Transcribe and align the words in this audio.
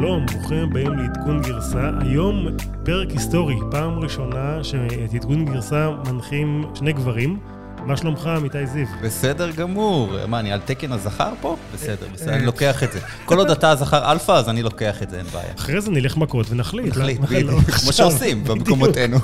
שלום, 0.00 0.26
ברוכים 0.26 0.58
הבאים 0.58 0.92
לעדכון 0.92 1.42
גרסה. 1.42 1.90
היום 2.00 2.46
פרק 2.84 3.10
היסטורי, 3.10 3.56
פעם 3.70 3.98
ראשונה 3.98 4.64
שאת 4.64 5.14
עדכון 5.14 5.44
גרסה 5.44 5.90
מנחים 5.90 6.64
שני 6.74 6.92
גברים. 6.92 7.38
מה 7.84 7.96
שלומך, 7.96 8.26
עמיתי 8.26 8.66
זיו? 8.66 8.86
בסדר 9.02 9.50
גמור. 9.50 10.12
מה, 10.28 10.40
אני 10.40 10.52
על 10.52 10.60
תקן 10.64 10.92
הזכר 10.92 11.32
פה? 11.40 11.56
בסדר, 11.74 12.06
בסדר, 12.12 12.34
אני 12.34 12.46
לוקח 12.46 12.82
את 12.82 12.92
זה. 12.92 13.00
כל 13.24 13.38
עוד 13.38 13.50
אתה 13.50 13.70
הזכר 13.70 14.12
אלפא, 14.12 14.32
אז 14.32 14.48
אני 14.48 14.62
לוקח 14.62 15.02
את 15.02 15.10
זה, 15.10 15.18
אין 15.18 15.26
בעיה. 15.26 15.54
אחרי 15.58 15.80
זה 15.80 15.90
נלך 15.90 16.16
מכות 16.16 16.46
ונחליט. 16.50 16.96
נחליט, 16.96 17.20
לא? 17.20 17.26
בדיוק, 17.26 17.60
כמו 17.60 17.92
שעושים 17.92 18.44
במקומותינו. 18.44 19.18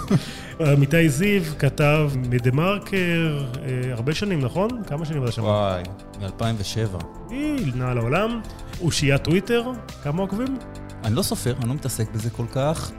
עמיתי 0.61 1.09
זיו 1.09 1.43
כתב 1.59 2.11
בדה 2.17 2.51
מרקר 2.51 3.45
אה, 3.63 3.93
הרבה 3.93 4.15
שנים, 4.15 4.41
נכון? 4.41 4.71
כמה 4.87 5.05
שנים 5.05 5.25
אתה 5.25 5.33
שם? 5.33 5.43
וואי, 5.43 5.83
מ-2007. 6.21 7.05
היא 7.31 7.73
נעה 7.75 7.95
לעולם. 7.95 8.41
אושיית 8.81 9.25
טוויטר, 9.25 9.63
כמה 10.03 10.23
עוקבים? 10.23 10.59
אני 11.05 11.15
לא 11.15 11.23
סופר, 11.23 11.55
אני 11.61 11.69
לא 11.69 11.75
מתעסק 11.75 12.11
בזה 12.15 12.31
כל 12.31 12.47
כך. 12.53 12.91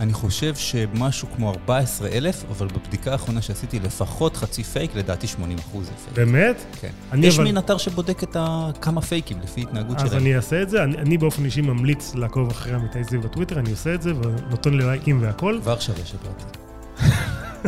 אני 0.00 0.12
חושב 0.12 0.54
שמשהו 0.54 1.28
כמו 1.36 1.50
14,000, 1.50 2.44
אבל 2.50 2.66
בבדיקה 2.66 3.12
האחרונה 3.12 3.42
שעשיתי 3.42 3.78
לפחות 3.80 4.36
חצי 4.36 4.62
פייק, 4.64 4.94
לדעתי 4.96 5.26
80 5.26 5.58
אחוז 5.58 5.86
זה 5.86 5.92
פייק. 6.04 6.16
באמת? 6.16 6.64
כן. 6.80 6.90
יש 7.18 7.34
אבל- 7.34 7.44
מין 7.44 7.58
אתר 7.58 7.76
שבודק 7.78 8.22
את 8.22 8.36
ה- 8.36 8.70
כמה 8.80 9.00
פייקים 9.00 9.40
לפי 9.42 9.60
התנהגות 9.60 9.96
אז 10.00 10.08
שלהם. 10.10 10.22
אני 10.22 10.36
אעשה 10.36 10.62
את 10.62 10.70
זה. 10.70 10.82
אני, 10.84 10.98
אני 10.98 11.18
באופן 11.18 11.44
אישי 11.44 11.60
ממליץ 11.60 12.14
לעקוב 12.14 12.50
אחרי 12.50 12.72
עמיתי 12.74 13.04
זיו 13.04 13.20
בטוויטר, 13.20 13.58
אני 13.58 13.70
עושה 13.70 13.94
את 13.94 14.02
זה 14.02 14.12
ונותן 14.14 14.74
לי 14.74 14.84
לייקים 14.84 15.22
והכל. 15.22 15.58
כבר 15.62 15.78
שווה 15.78 16.06
שבאתי. 16.06 16.44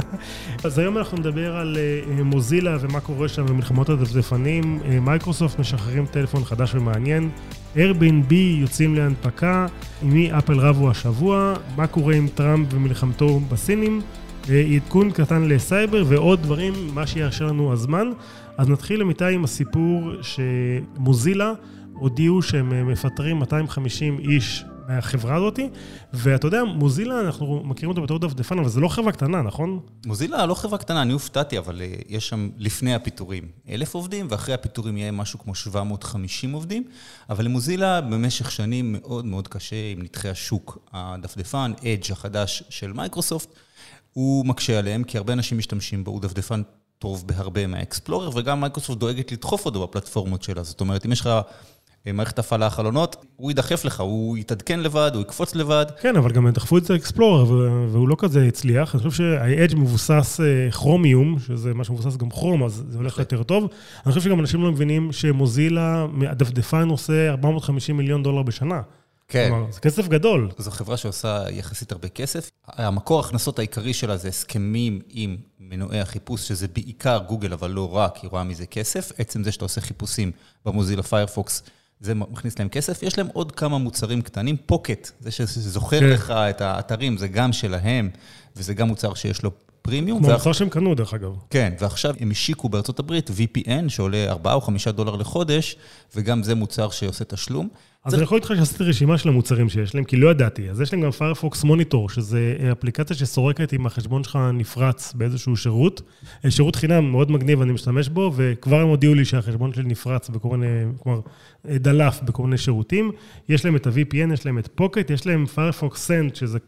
אז 0.65 0.79
היום 0.79 0.99
אנחנו 0.99 1.19
נדבר 1.19 1.57
על 1.57 1.77
אה, 1.79 2.23
מוזילה 2.23 2.77
ומה 2.81 3.01
קורה 3.01 3.29
שם 3.29 3.47
במלחמות 3.47 3.89
הדפדפנים. 3.89 4.81
אה, 4.85 5.01
מייקרוסופט 5.01 5.59
משחררים 5.59 6.07
טלפון 6.07 6.45
חדש 6.45 6.75
ומעניין. 6.75 7.31
Airbnb 7.77 8.35
יוצאים 8.35 8.95
להנפקה, 8.95 9.67
עם 10.03 10.11
מי 10.11 10.39
אפל 10.39 10.61
רבו 10.61 10.91
השבוע, 10.91 11.55
מה 11.77 11.87
קורה 11.87 12.15
עם 12.15 12.29
טראמפ 12.35 12.75
ומלחמתו 12.75 13.41
בסינים, 13.41 14.01
אה, 14.51 14.65
עדכון 14.77 15.11
קטן 15.11 15.43
לסייבר 15.43 16.05
ועוד 16.09 16.43
דברים, 16.43 16.73
מה 16.95 17.07
שיאפשר 17.07 17.47
לנו 17.47 17.73
הזמן. 17.73 18.11
אז 18.59 18.69
נתחיל 18.69 19.03
עמיתי 19.03 19.35
עם 19.35 19.45
הסיפור 19.45 20.13
שמוזילה 20.23 21.53
הודיעו 21.93 22.43
שהם 22.43 22.89
מפטרים 22.89 23.39
250 23.39 24.19
איש 24.19 24.65
מהחברה 24.89 25.37
הזאתי, 25.37 25.69
ואתה 26.13 26.47
יודע, 26.47 26.65
מוזילה, 26.65 27.21
אנחנו 27.21 27.63
מכירים 27.65 27.91
אותו 27.91 28.03
בתור 28.03 28.19
דפדפן, 28.19 28.59
אבל 28.59 28.69
זה 28.69 28.81
לא 28.81 28.89
חברה 28.89 29.13
קטנה, 29.13 29.43
נכון? 29.43 29.81
מוזילה 30.07 30.47
לא 30.47 30.55
חברה 30.55 30.79
קטנה, 30.79 31.03
אני 31.03 31.13
הופתעתי, 31.13 31.59
אבל 31.59 31.81
אה, 31.81 31.95
יש 32.09 32.29
שם 32.29 32.49
לפני 32.59 32.95
הפיטורים 32.95 33.49
אלף 33.69 33.95
עובדים, 33.95 34.27
ואחרי 34.31 34.55
הפיטורים 34.55 34.97
יהיה 34.97 35.13
משהו 35.13 35.39
כמו 35.39 35.55
750 35.55 36.53
עובדים, 36.53 36.85
אבל 37.31 37.45
למוזילה 37.45 38.01
במשך 38.01 38.51
שנים 38.51 38.93
מאוד 38.93 39.25
מאוד 39.25 39.49
קשה 39.49 39.77
עם 39.93 40.03
נתחי 40.03 40.29
השוק. 40.29 40.79
הדפדפן, 40.93 41.73
אדג' 41.79 42.13
החדש 42.13 42.63
של 42.69 42.93
מייקרוסופט, 42.93 43.49
הוא 44.13 44.47
מקשה 44.47 44.79
עליהם, 44.79 45.05
כי 45.05 45.19
הרבה 45.19 45.33
אנשים 45.33 45.59
משתמשים 45.59 46.05
בו, 46.05 46.11
הוא 46.11 46.21
דפדפן 46.21 46.63
טוב 46.99 47.25
בהרבה 47.27 47.67
מהאקספלורר, 47.67 48.31
וגם 48.37 48.61
מייקרוסופט 48.61 48.99
דואגת 48.99 49.33
לדחוף 49.33 49.67
אותו 49.67 49.83
בפלטפורמות 49.83 50.43
שלה. 50.43 50.63
זאת 50.63 50.81
אומרת, 50.81 51.07
אם 51.07 51.13
יש 51.13 51.21
לך 51.21 51.31
מערכת 52.07 52.39
הפעלה 52.39 52.71
חלונות, 52.71 53.25
הוא 53.37 53.51
ידחף 53.51 53.85
לך, 53.85 54.01
הוא 54.01 54.39
יתעדכן 54.39 54.81
לבד, 54.81 55.11
הוא 55.15 55.23
יקפוץ 55.23 55.55
לבד. 55.55 55.87
כן, 56.01 56.17
אבל 56.17 56.33
גם 56.33 56.51
דחפו 56.51 56.79
את 56.79 56.85
זה 56.85 56.95
אקספלורר, 56.95 57.45
והוא 57.93 58.09
לא 58.09 58.17
כזה 58.19 58.47
הצליח. 58.47 58.95
אני 58.95 59.03
חושב 59.03 59.25
שה-Edge 59.25 59.77
מבוסס 59.77 60.41
כרומיום, 60.71 61.39
שזה 61.39 61.75
מה 61.75 61.85
שמבוסס 61.85 62.17
גם 62.17 62.31
כרום, 62.31 62.65
אז 62.65 62.85
זה 62.89 62.99
הולך 62.99 63.19
יותר 63.19 63.43
טוב. 63.43 63.69
אני 64.07 64.13
חושב 64.13 64.21
שגם 64.25 64.41
אנשים 64.41 64.63
לא 64.63 64.73
מבינים 64.73 65.13
שמוזילה, 65.13 66.07
הדפדפן 66.29 66.89
עושה 66.89 67.31
450 67.31 67.97
מיליון 67.97 68.23
דולר 68.23 68.43
בשנה. 68.43 68.81
כן. 69.29 69.49
כלומר, 69.51 69.73
זה 69.73 69.81
כסף 69.81 70.09
גדול. 70.09 70.49
זו 70.59 70.71
חברה 70.71 70.97
שעושה 70.97 71.45
יחסית 71.51 71.93
הרבה 71.93 72.09
כסף. 72.09 72.51
המקור 72.69 73.19
ההכנסות 73.19 73.59
העיקרי 73.59 73.93
שלה 73.93 74.17
זה 74.17 74.29
הסכמים 74.29 75.01
עם 75.09 75.37
מנועי 75.61 76.01
החיפוש, 76.01 76.49
שזה 76.49 76.69
בעיקר 76.69 77.19
גוגל, 77.19 77.53
אבל 77.53 77.71
לא 77.71 77.97
רק, 77.97 78.17
היא 78.17 78.31
רואה 78.31 78.45
מזה 78.45 78.67
כסף. 78.67 79.13
עצם 79.19 79.45
זה 79.45 79.53
שאתה 79.53 79.65
עושה 79.65 79.81
חיפושים 79.81 80.31
במוזילה 80.65 81.03
פיירפוקס, 81.03 81.63
זה 82.03 82.15
מכניס 82.15 82.59
להם 82.59 82.69
כסף. 82.69 83.03
יש 83.03 83.19
להם 83.19 83.27
עוד 83.33 83.53
כמה 83.53 83.79
מוצרים 83.79 84.23
קטנים. 84.23 84.57
פוקט, 84.67 85.11
זה 85.21 85.31
שזוכר 85.31 86.01
כן. 86.01 86.07
לך 86.07 86.31
את 86.31 86.61
האתרים, 86.61 87.17
זה 87.17 87.29
גם 87.29 87.53
שלהם, 87.53 88.11
וזה 88.57 88.75
גם 88.75 88.89
מוצר 88.89 89.15
שיש 89.15 89.43
לו 89.43 89.51
פרימיום. 89.83 90.19
כמו 90.19 90.29
ואח- 90.29 90.35
המוצר 90.35 90.53
שהם 90.53 90.69
קנו, 90.69 90.95
דרך 90.95 91.15
אגב. 91.15 91.33
כן, 91.51 91.73
ועכשיו 91.79 92.15
הם 92.21 92.31
השיקו 92.31 92.69
בארצות 92.69 92.99
הברית 92.99 93.31
VPN, 93.31 93.89
שעולה 93.89 94.27
4 94.31 94.53
או 94.53 94.61
5 94.61 94.89
דולר 94.89 95.17
לחודש, 95.17 95.77
וגם 96.17 96.43
זה 96.43 96.55
מוצר 96.55 96.91
שעושה 96.91 97.25
תשלום. 97.25 97.69
אז 98.05 98.15
אני 98.15 98.23
יכול 98.23 98.37
איתך 98.37 98.53
שעשיתי 98.57 98.85
רשימה 98.85 99.19
של 99.19 99.29
המוצרים 99.29 99.69
שיש 99.69 99.95
להם, 99.95 100.05
כי 100.05 100.17
לא 100.17 100.31
ידעתי. 100.31 100.71
אז 100.71 100.81
יש 100.81 100.93
להם 100.93 101.03
גם 101.03 101.11
פיירפוקס 101.11 101.65
מוניטור, 101.65 102.11
שזה 102.11 102.57
אה, 102.61 102.73
אפליקציה 102.73 103.17
שסורקת 103.17 103.75
אם 103.75 103.87
החשבון 103.87 104.25
שלך 104.25 104.39
נפרץ 104.55 105.13
באיזשהו 105.13 105.57
שירות. 105.57 106.03
אה, 106.45 106.51
שירות 106.51 106.77
חינם 106.77 107.11
מאוד 107.11 107.31
מגניב, 107.31 107.63
אני 107.63 107.73
משתמש 107.73 108.09
בו, 108.09 108.33
וכבר 108.37 108.81
הם 108.81 108.89
הודיעו 108.89 109.15
לי 109.15 109.25
שהחשבון 109.25 109.73
שלי 109.73 109.85
נפרץ 109.85 110.29
בכל 110.29 110.57
מיני, 110.57 110.85
כלומר, 110.99 111.21
אה, 111.69 111.79
דלף 111.79 112.21
בכל 112.23 112.43
מיני 112.43 112.59
שירותים. 112.59 113.13
יש 113.49 113.65
להם 113.65 113.77
את 113.77 113.87
ה-VPN, 113.87 114.33
יש 114.33 114.47
להם 114.47 114.59
את 114.59 114.69
פוקט, 114.75 115.11
יש 115.11 115.27
להם 115.27 115.47
Firefox 115.47 116.07
Send, 116.07 116.37
שזה 116.37 116.59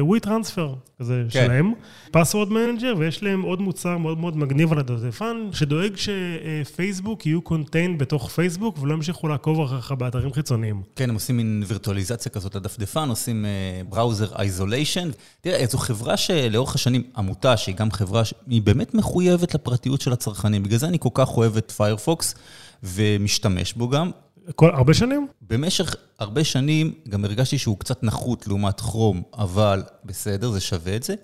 WeTransfer, 0.00 0.74
כזה 0.98 1.24
כן. 1.30 1.44
שלהם. 1.46 1.72
password 2.10 2.52
manager, 2.52 2.94
ויש 2.98 3.22
להם 3.22 3.42
עוד 3.42 3.60
מוצר 3.62 3.98
מאוד 3.98 4.18
מאוד 4.18 4.36
מגניב 4.36 4.72
על 4.72 4.78
הדפדפן, 4.78 5.36
שדואג 5.52 5.92
שפייסבוק 5.96 7.26
יהיו 7.26 7.42
contained 7.42 7.98
בתוך 7.98 8.28
פייסבוק, 8.30 8.78
ולא 8.82 8.94
ימשיכו 8.94 9.28
לעקוב 9.28 9.60
אחריך 9.60 9.92
באתרים 9.92 10.32
חיצוניים. 10.32 10.79
כן, 10.96 11.08
הם 11.08 11.14
עושים 11.14 11.36
מין 11.36 11.64
וירטואליזציה 11.66 12.32
כזאת 12.32 12.54
לדפדפן, 12.54 13.08
עושים 13.08 13.46
browser 13.88 14.36
isolation. 14.38 15.10
תראה, 15.40 15.64
זו 15.70 15.78
חברה 15.78 16.16
שלאורך 16.16 16.74
השנים, 16.74 17.02
עמותה 17.16 17.56
שהיא 17.56 17.74
גם 17.74 17.90
חברה 17.90 18.24
שהיא 18.24 18.62
באמת 18.62 18.94
מחויבת 18.94 19.54
לפרטיות 19.54 20.00
של 20.00 20.12
הצרכנים. 20.12 20.62
בגלל 20.62 20.78
זה 20.78 20.86
אני 20.86 20.98
כל 21.00 21.08
כך 21.14 21.36
אוהב 21.36 21.56
את 21.56 21.70
פיירפוקס 21.70 22.34
ומשתמש 22.82 23.72
בו 23.72 23.88
גם. 23.88 24.10
כל, 24.54 24.70
הרבה 24.74 24.94
שנים? 24.94 25.26
במשך 25.42 25.94
הרבה 26.18 26.44
שנים 26.44 26.94
גם 27.08 27.24
הרגשתי 27.24 27.58
שהוא 27.58 27.78
קצת 27.78 28.02
נחות 28.02 28.46
לעומת 28.46 28.80
כרום, 28.80 29.22
אבל 29.34 29.82
בסדר, 30.04 30.50
זה 30.50 30.60
שווה 30.60 30.96
את 30.96 31.02
זה. 31.02 31.14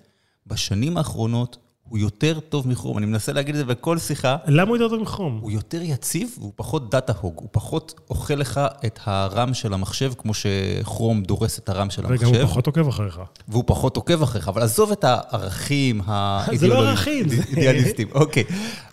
בשנים 0.47 0.97
האחרונות 0.97 1.57
הוא 1.89 1.99
יותר 1.99 2.41
טוב 2.41 2.69
מכרום, 2.69 2.99
אני 2.99 3.07
מנסה 3.07 3.33
להגיד 3.33 3.55
את 3.55 3.59
זה 3.59 3.65
בכל 3.65 3.99
שיחה. 3.99 4.37
למה 4.47 4.69
הוא 4.69 4.77
יותר 4.77 4.89
טוב 4.89 5.03
מכרום? 5.03 5.39
הוא 5.43 5.51
יותר 5.51 5.83
יציב 5.83 6.37
והוא 6.39 6.53
פחות 6.57 6.91
data 6.91 7.13
hog, 7.21 7.35
הוא 7.37 7.49
פחות 7.53 8.01
אוכל 8.11 8.35
לך 8.35 8.61
את 8.87 9.01
ה 9.05 9.17
RAM 9.17 9.55
של 9.55 9.75
המחשב, 9.75 10.13
כמו 10.19 10.33
שכרום 10.35 11.23
דורס 11.23 11.59
את 11.59 11.69
ה 11.69 11.74
RAM 11.74 11.91
של 11.91 12.07
המחשב. 12.07 12.27
וגם 12.27 12.35
הוא 12.35 12.47
פחות 12.47 12.67
עוקב 12.67 12.89
אחריך. 12.89 13.21
והוא 13.49 13.65
פחות 13.67 13.97
עוקב 13.97 14.23
אחריך, 14.23 14.49
אבל 14.49 14.63
עזוב 14.63 14.93
את 14.93 15.05
הערכים 15.05 16.01
זה 16.55 16.69
לא 16.69 16.89
ערכים. 16.89 17.27
האידיאליסטיים. 17.47 18.09
אוקיי. 18.15 18.45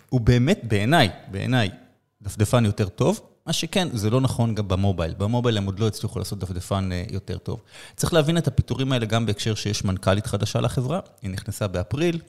הוא 0.08 0.20
באמת, 0.20 0.60
בעיניי, 0.62 1.08
בעיניי, 1.30 1.70
דפדפן 2.22 2.64
יותר 2.64 2.88
טוב. 2.88 3.20
מה 3.46 3.52
שכן, 3.52 3.88
זה 3.92 4.10
לא 4.10 4.20
נכון 4.20 4.54
גם 4.54 4.68
במובייל. 4.68 5.14
במובייל 5.18 5.56
הם 5.56 5.66
עוד 5.66 5.78
לא 5.78 5.86
הצליחו 5.86 6.18
לעשות 6.18 6.38
דפדפן 6.38 6.92
אה, 6.92 7.04
יותר 7.10 7.38
טוב. 7.38 7.60
צריך 7.96 8.14
להבין 8.14 8.38
את 8.38 8.48
הפיטורים 8.48 8.92
האלה 8.92 9.06
גם 9.06 9.26
בהקשר 9.26 9.54
שיש 9.54 9.84
מנכ"לית 9.84 10.26
חדשה 10.26 10.60
לחברה, 10.60 11.00
היא 11.22 11.30
נכנסה 11.30 11.68
באפריל, 11.68 12.20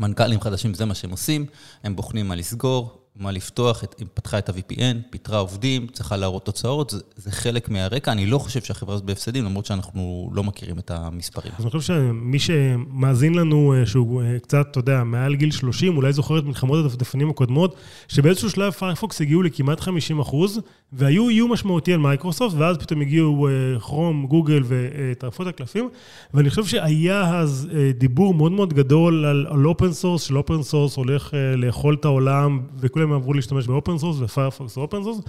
מנכ"לים 0.00 0.40
חדשים 0.40 0.74
זה 0.74 0.84
מה 0.84 0.94
שהם 0.94 1.10
עושים, 1.10 1.46
הם 1.82 1.96
בוחנים 1.96 2.28
מה 2.28 2.34
לסגור, 2.34 3.03
מה 3.16 3.30
לפתוח, 3.32 3.84
את- 3.84 4.02
פתחה 4.14 4.38
את 4.38 4.48
ה-VPN, 4.48 4.96
פיטרה 5.10 5.38
עובדים, 5.38 5.86
צריכה 5.92 6.16
להראות 6.16 6.44
תוצאות, 6.44 6.90
זה, 6.90 6.98
זה 7.16 7.30
חלק 7.32 7.68
מהרקע. 7.68 8.12
אני 8.12 8.26
לא 8.26 8.38
חושב 8.38 8.60
שהחברה 8.60 8.94
הזאת 8.94 9.06
בהפסדים, 9.06 9.44
למרות 9.44 9.66
שאנחנו 9.66 10.30
לא 10.34 10.44
מכירים 10.44 10.78
את 10.78 10.90
המספרים. 10.90 11.52
אז 11.58 11.64
אני 11.64 11.70
חושב 11.70 11.80
שמי 11.94 12.38
שמאזין 12.38 13.34
לנו, 13.34 13.74
אה, 13.74 13.86
שהוא 13.86 14.22
אה, 14.22 14.38
קצת, 14.38 14.66
אתה 14.70 14.78
יודע, 14.78 15.04
מעל 15.04 15.34
גיל 15.34 15.50
30, 15.50 15.96
אולי 15.96 16.12
זוכר 16.12 16.38
את 16.38 16.44
מלחמות 16.44 16.84
הדפדפנים 16.84 17.30
הקודמות, 17.30 17.74
שבאיזשהו 18.08 18.50
שלב 18.50 18.72
פיירפוקס 18.72 19.20
הגיעו 19.20 19.42
לכמעט 19.42 19.80
50 19.80 20.20
אחוז, 20.20 20.60
והיו 20.92 21.28
איום 21.28 21.52
משמעותי 21.52 21.92
על 21.92 21.98
מייקרוסופט, 22.00 22.56
ואז 22.58 22.76
פתאום 22.78 23.00
הגיעו 23.00 23.48
אה, 23.48 23.52
כרום, 23.80 24.26
גוגל 24.26 24.62
וטרפו 24.66 25.42
את 25.42 25.48
הקלפים, 25.48 25.88
ואני 26.34 26.50
חושב 26.50 26.64
שהיה 26.64 27.38
אז 27.38 27.68
דיבור 27.98 28.34
מאוד 28.34 28.52
מאוד 28.52 28.72
גדול 28.74 29.24
על, 29.24 29.66
open 29.66 29.92
source, 29.92 30.22
של 30.22 30.36
open 30.38 30.62
source 30.62 30.96
הולך 30.96 31.30
לאכול 31.56 31.94
את 32.00 32.04
העולם, 32.04 32.60
וכולם 32.80 33.03
עברו 33.12 33.34
להשתמש 33.34 33.66
ב 33.66 33.72
open 33.72 33.98
source, 33.98 34.16
ופיירפוקס 34.20 34.76
open 34.76 35.02
source, 35.02 35.20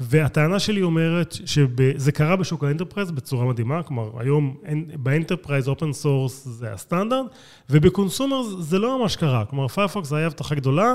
והטענה 0.00 0.58
שלי 0.58 0.82
אומרת 0.82 1.36
שזה 1.44 2.12
קרה 2.12 2.36
בשוק 2.36 2.64
ה 2.64 2.68
enterprise 2.68 3.10
בצורה 3.10 3.44
מדהימה, 3.44 3.82
כלומר, 3.82 4.10
היום 4.16 4.54
ב 4.96 5.02
enterprise 5.02 5.68
open 5.68 5.92
source 5.92 6.48
זה 6.48 6.72
הסטנדרט, 6.72 7.26
וב 7.70 7.84
consumer 7.84 8.42
זה 8.60 8.78
לא 8.78 8.98
ממש 8.98 9.16
קרה, 9.16 9.44
כלומר, 9.44 9.68
פיירפוקס 9.68 10.08
זה 10.08 10.16
היה 10.16 10.26
הבטחה 10.26 10.54
גדולה, 10.54 10.94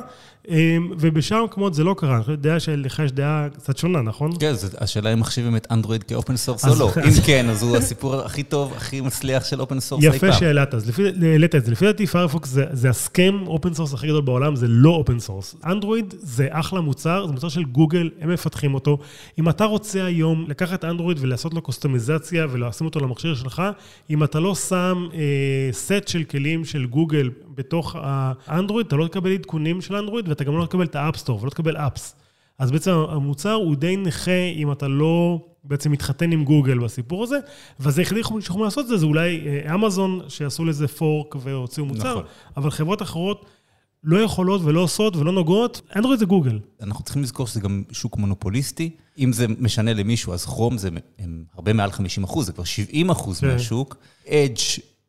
אה, 0.49 0.77
ובשאר 0.99 1.37
המקומות 1.37 1.73
זה 1.73 1.83
לא 1.83 1.95
קרה, 1.97 2.15
אני 2.15 2.23
יודע 2.27 2.59
שלך 2.59 3.01
יש 3.05 3.11
דעה 3.11 3.47
קצת 3.53 3.77
שונה, 3.77 4.01
נכון? 4.01 4.31
כן, 4.39 4.53
השאלה 4.77 5.13
אם 5.13 5.19
מחשיבים 5.19 5.55
את 5.55 5.67
אנדרואיד 5.71 6.03
כ 6.03 6.14
open 6.14 6.37
source 6.37 6.65
או 6.65 6.75
לא. 6.79 6.91
אם 7.05 7.21
כן, 7.25 7.49
אז 7.49 7.63
הוא 7.63 7.77
הסיפור 7.77 8.15
הכי 8.15 8.43
טוב, 8.43 8.73
הכי 8.77 9.01
מצליח 9.01 9.45
של 9.45 9.61
open 9.61 9.79
source 9.79 10.03
אי 10.03 10.09
יפה. 10.09 10.33
שהעלית, 10.33 10.73
אז 10.73 10.91
העלית 11.21 11.55
את 11.55 11.65
זה. 11.65 11.71
לפי 11.71 11.85
דעתי 11.85 12.07
פיירפוקס 12.07 12.49
זה 12.71 12.89
ה 12.89 12.98
scam 12.98 13.35
open 13.47 13.73
source 13.73 13.93
הכי 13.93 14.07
גדול 14.07 14.21
בעולם, 14.21 14.55
זה 14.55 14.67
לא 14.67 14.89
open 14.89 15.19
source. 15.19 15.55
אנדרואיד 15.65 16.13
זה 16.29 16.47
אחלה 16.51 16.81
מוצר, 16.81 17.25
זה 17.27 17.33
מוצר 17.33 17.49
של 17.49 17.63
גוגל, 17.63 18.09
הם 18.19 18.29
מפתחים 18.29 18.73
אותו. 18.73 18.97
אם 19.39 19.49
אתה 19.49 19.65
רוצה 19.65 20.05
היום 20.05 20.45
לקחת 20.47 20.85
אנדרואיד 20.85 21.17
ולעשות 21.21 21.53
לו 21.53 21.61
קוסטומיזציה 21.61 22.47
ולשים 22.49 22.87
אותו 22.87 22.99
למכשיר 22.99 23.35
שלך, 23.35 23.61
אם 24.09 24.23
אתה 24.23 24.39
לא 24.39 24.55
שם 24.55 25.07
אה, 25.13 25.69
סט 25.71 26.07
של 26.07 26.23
כלים 26.23 26.65
של 26.65 26.85
גוגל 26.85 27.29
בתוך 27.55 27.95
האנדרואיד, 27.99 28.87
אתה 28.87 28.95
לא 28.95 29.07
תקבל 29.07 29.33
עדכונים 29.33 29.81
של 29.81 29.95
אנדרואיד 29.95 30.29
ואתה 30.29 30.43
גם 30.43 30.57
לא 30.57 30.65
תקבל 30.65 30.85
את 30.85 30.95
ה 30.95 31.00
App 31.00 31.16
Store 31.16 31.41
ולא 31.41 31.49
תקבל 31.49 31.77
apps. 31.77 32.15
אז 32.59 32.71
בעצם 32.71 32.91
המוצר 32.91 33.53
הוא 33.53 33.75
די 33.75 33.97
נכה 33.97 34.41
אם 34.55 34.71
אתה 34.71 34.87
לא 34.87 35.39
בעצם 35.63 35.91
מתחתן 35.91 36.31
עם 36.31 36.43
גוגל 36.43 36.79
בסיפור 36.79 37.23
הזה, 37.23 37.37
ואז 37.79 37.99
היחידי 37.99 38.21
שיכולים 38.23 38.63
לעשות 38.63 38.83
את 38.83 38.89
זה, 38.89 38.97
זה 38.97 39.05
אולי 39.05 39.47
אה, 39.47 39.75
אמזון, 39.75 40.21
שיעשו 40.27 40.65
לזה 40.65 40.87
fork 40.87 41.35
והוציאו 41.39 41.85
מוצר, 41.85 42.11
נכון. 42.11 42.23
אבל 42.57 42.71
חברות 42.71 43.01
אחרות 43.01 43.45
לא 44.03 44.17
יכולות 44.17 44.61
ולא 44.63 44.81
עושות 44.81 45.15
ולא 45.15 45.31
נוגעות, 45.31 45.81
אנדרואיד 45.95 46.19
זה 46.19 46.25
גוגל. 46.25 46.59
אנחנו 46.81 47.03
צריכים 47.03 47.23
לזכור 47.23 47.47
שזה 47.47 47.59
גם 47.59 47.83
שוק 47.91 48.17
מונופוליסטי. 48.17 48.89
אם 49.19 49.33
זה 49.33 49.45
משנה 49.59 49.93
למישהו, 49.93 50.33
אז 50.33 50.45
כרום 50.45 50.77
זה 50.77 50.89
הם 51.19 51.43
הרבה 51.55 51.73
מעל 51.73 51.91
50 51.91 52.23
אחוז, 52.23 52.45
זה 52.45 52.53
כבר 52.53 52.63
70 52.63 53.09
אחוז 53.09 53.39
כן. 53.39 53.47
מהשוק. 53.47 53.97
אדג' 54.27 54.59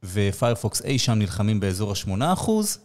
ופיירפוקס 0.04 0.82
אי 0.84 0.98
שם 0.98 1.12
נלחמים 1.12 1.60
באזור 1.60 1.90
ה-8 1.90 2.32
אחוז. 2.32 2.78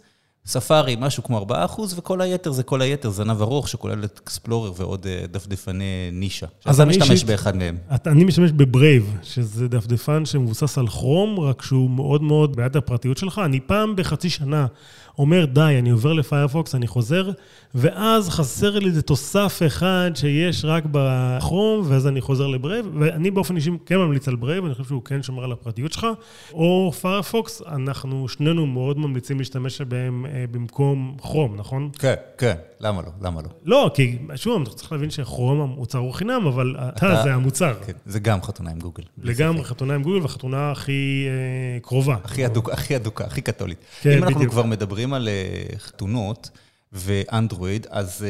ספארי, 0.48 0.96
משהו 1.00 1.24
כמו 1.24 1.38
4 1.38 1.66
אחוז, 1.66 2.00
וכל 2.00 2.22
היתר 2.22 2.52
זה 2.52 2.64
כל 2.64 2.82
היתר, 2.82 3.10
זנב 3.10 3.42
ארוך 3.42 3.68
שכולל 3.68 4.04
את 4.04 4.20
אקספלורר 4.24 4.72
ועוד 4.78 5.08
אה, 5.08 5.28
דפדפני 5.32 6.10
נישה. 6.12 6.46
אז 6.66 6.82
אתה 6.82 6.90
משתמש 6.90 7.24
באחד 7.24 7.56
מהם. 7.56 7.78
אני 8.06 8.24
משתמש 8.24 8.52
בברייב, 8.52 9.18
שזה 9.24 9.68
דפדפן 9.68 10.26
שמבוסס 10.26 10.78
על 10.78 10.88
כרום, 10.88 11.40
רק 11.40 11.62
שהוא 11.62 11.90
מאוד 11.90 12.22
מאוד 12.24 12.56
בעד 12.56 12.78
הפרטיות 12.78 13.18
שלך. 13.18 13.42
אני 13.46 13.60
פעם 13.60 13.96
בחצי 13.96 14.30
שנה 14.30 14.68
אומר, 15.18 15.46
די, 15.46 15.76
אני 15.80 15.90
עובר 15.90 16.14
לפיירפוקס, 16.14 16.76
אני 16.76 16.88
חוזר, 16.88 17.32
ואז 17.76 18.30
חסר 18.30 18.80
לי 18.80 18.90
איזה 18.90 19.02
תוסף 19.02 19.62
אחד 19.68 20.12
שיש 20.16 20.66
רק 20.66 20.84
בכרום, 20.92 21.86
ואז 21.88 22.08
אני 22.08 22.22
חוזר 22.22 22.48
לברייב, 22.48 22.86
ואני 23.00 23.32
באופן 23.32 23.56
אישי 23.56 23.72
כן 23.86 23.98
ממליץ 23.98 24.28
על 24.28 24.36
ברייב, 24.36 24.66
אני 24.66 24.74
חושב 24.74 24.88
שהוא 24.88 25.02
כן 25.04 25.24
שומר 25.24 25.44
על 25.44 25.52
הפרטיות 25.52 25.94
שלך, 25.94 26.08
או 26.54 26.92
פיירפוקס, 27.02 27.62
אנחנו 27.68 28.28
שנינו 28.28 28.66
מאוד 28.66 28.98
ממליצים 28.98 29.40
להשתמש 29.40 29.82
בהם 29.82 30.26
אה, 30.26 30.46
במקום 30.52 31.16
כרום, 31.22 31.56
נכון? 31.56 31.90
כן, 32.00 32.14
כן, 32.38 32.56
למה 32.80 33.02
לא? 33.02 33.10
למה 33.22 33.42
לא? 33.42 33.50
לא, 33.66 33.92
כי 33.94 34.18
שוב, 34.36 34.62
אתה 34.62 34.72
צריך 34.72 34.92
להבין 34.92 35.10
שכרום 35.10 35.62
המוצר 35.62 35.98
הוא 35.98 36.14
חינם, 36.14 36.48
אבל 36.48 36.76
אתה 36.80 37.22
זה 37.24 37.34
המוצר. 37.34 37.74
כן, 37.86 37.94
זה 38.06 38.20
גם 38.20 38.42
חתונה 38.42 38.72
עם 38.72 38.80
גוגל. 38.80 39.04
לגמרי 39.24 39.64
חתונה 39.64 39.96
עם 39.96 40.04
גוגל, 40.04 40.22
והחתונה 40.22 40.72
הכי 40.72 41.28
אה, 41.28 41.80
קרובה. 41.80 42.16
הכי 42.24 42.96
אדוקה, 42.96 43.26
הכי 43.26 43.42
קתולית. 43.42 43.78
כן. 44.02 44.12
אם 44.12 44.24
אנחנו 44.24 44.50
כבר 44.50 44.64
מדברים 44.64 45.05
על 45.14 45.28
אה, 45.28 45.78
חתונות 45.78 46.50
ואנדרואיד, 46.92 47.88
אז 47.90 48.26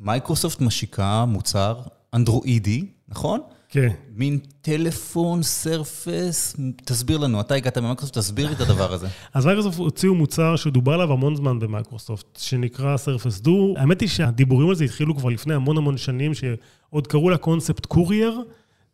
מייקרוסופט 0.00 0.60
משיקה 0.60 1.24
מוצר 1.24 1.80
אנדרואידי, 2.14 2.86
נכון? 3.08 3.40
כן. 3.74 3.88
מין 4.16 4.38
טלפון, 4.62 5.42
Surface, 5.42 6.56
תסביר 6.84 7.18
לנו, 7.18 7.40
אתה 7.40 7.54
הגעת 7.54 7.78
ממייקרוסופט, 7.78 8.18
תסביר 8.18 8.48
לי 8.48 8.54
את 8.54 8.60
הדבר 8.60 8.92
הזה. 8.92 9.08
אז 9.34 9.46
מייקרוסופט 9.46 9.78
הוציאו 9.78 10.14
מוצר 10.14 10.56
שדובר 10.56 10.92
עליו 10.92 11.12
המון 11.12 11.36
זמן 11.36 11.58
במייקרוסופט, 11.58 12.36
שנקרא 12.38 12.96
Surface 12.96 13.40
Duo. 13.40 13.74
האמת 13.76 14.00
היא 14.00 14.08
שהדיבורים 14.08 14.68
על 14.68 14.74
זה 14.74 14.84
התחילו 14.84 15.16
כבר 15.16 15.28
לפני 15.28 15.54
המון 15.54 15.76
המון 15.76 15.96
שנים, 15.96 16.32
שעוד 16.34 17.06
קראו 17.06 17.30
לה 17.30 17.36
קונספט 17.36 17.86
Courier, 17.86 18.40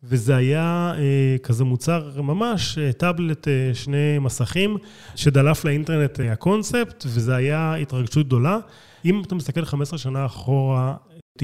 וזה 0.03 0.35
היה 0.35 0.93
אה, 0.97 1.35
כזה 1.43 1.63
מוצר 1.63 2.21
ממש, 2.21 2.77
אה, 2.77 2.93
טאבלט, 2.93 3.47
אה, 3.47 3.71
שני 3.73 4.19
מסכים, 4.19 4.77
שדלף 5.15 5.65
לאינטרנט 5.65 6.19
אה, 6.19 6.31
הקונספט, 6.31 7.03
וזה 7.07 7.35
היה 7.35 7.75
התרגשות 7.75 8.25
גדולה. 8.25 8.57
אם 9.05 9.21
אתה 9.21 9.35
מסתכל 9.35 9.65
15 9.65 9.99
שנה 9.99 10.25
אחורה, 10.25 10.95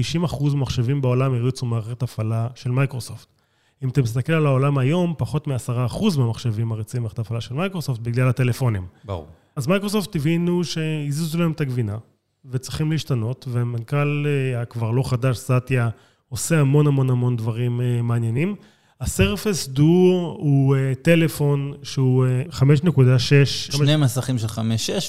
מחשבים 0.54 1.00
בעולם 1.00 1.34
הריצו 1.34 1.66
מערכת 1.66 2.02
הפעלה 2.02 2.48
של 2.54 2.70
מייקרוסופט. 2.70 3.28
אם 3.82 3.88
אתה 3.88 4.02
מסתכל 4.02 4.32
על 4.32 4.46
העולם 4.46 4.78
היום, 4.78 5.14
פחות 5.18 5.46
מ-10% 5.46 6.18
מהמחשבים 6.18 6.66
מריצים 6.66 7.02
מערכת 7.02 7.18
הפעלה 7.18 7.40
של 7.40 7.54
מייקרוסופט 7.54 8.00
בגלל 8.00 8.28
הטלפונים. 8.28 8.86
ברור. 9.04 9.26
אז 9.56 9.66
מייקרוסופט 9.66 10.16
הבינו 10.16 10.64
שהזיזו 10.64 11.38
להם 11.38 11.52
את 11.52 11.60
הגבינה, 11.60 11.98
וצריכים 12.44 12.92
להשתנות, 12.92 13.48
ומנכ"ל 13.50 14.26
אה, 14.26 14.64
כבר 14.64 14.90
לא 14.90 15.10
חדש, 15.10 15.36
סאטיה, 15.36 15.88
עושה 16.28 16.60
המון 16.60 16.86
המון 16.86 17.10
המון 17.10 17.36
דברים 17.36 17.80
אה, 17.80 18.02
מעניינים. 18.02 18.56
הסרפס 19.00 19.68
דו 19.68 20.36
הוא 20.38 20.76
uh, 20.76 21.02
טלפון 21.02 21.72
שהוא 21.82 22.26
uh, 22.48 22.52
5.6. 22.52 22.58
שני 23.44 23.86
5... 23.86 23.88
מסכים 23.90 24.38
של 24.38 24.46
5.6, 24.46 24.60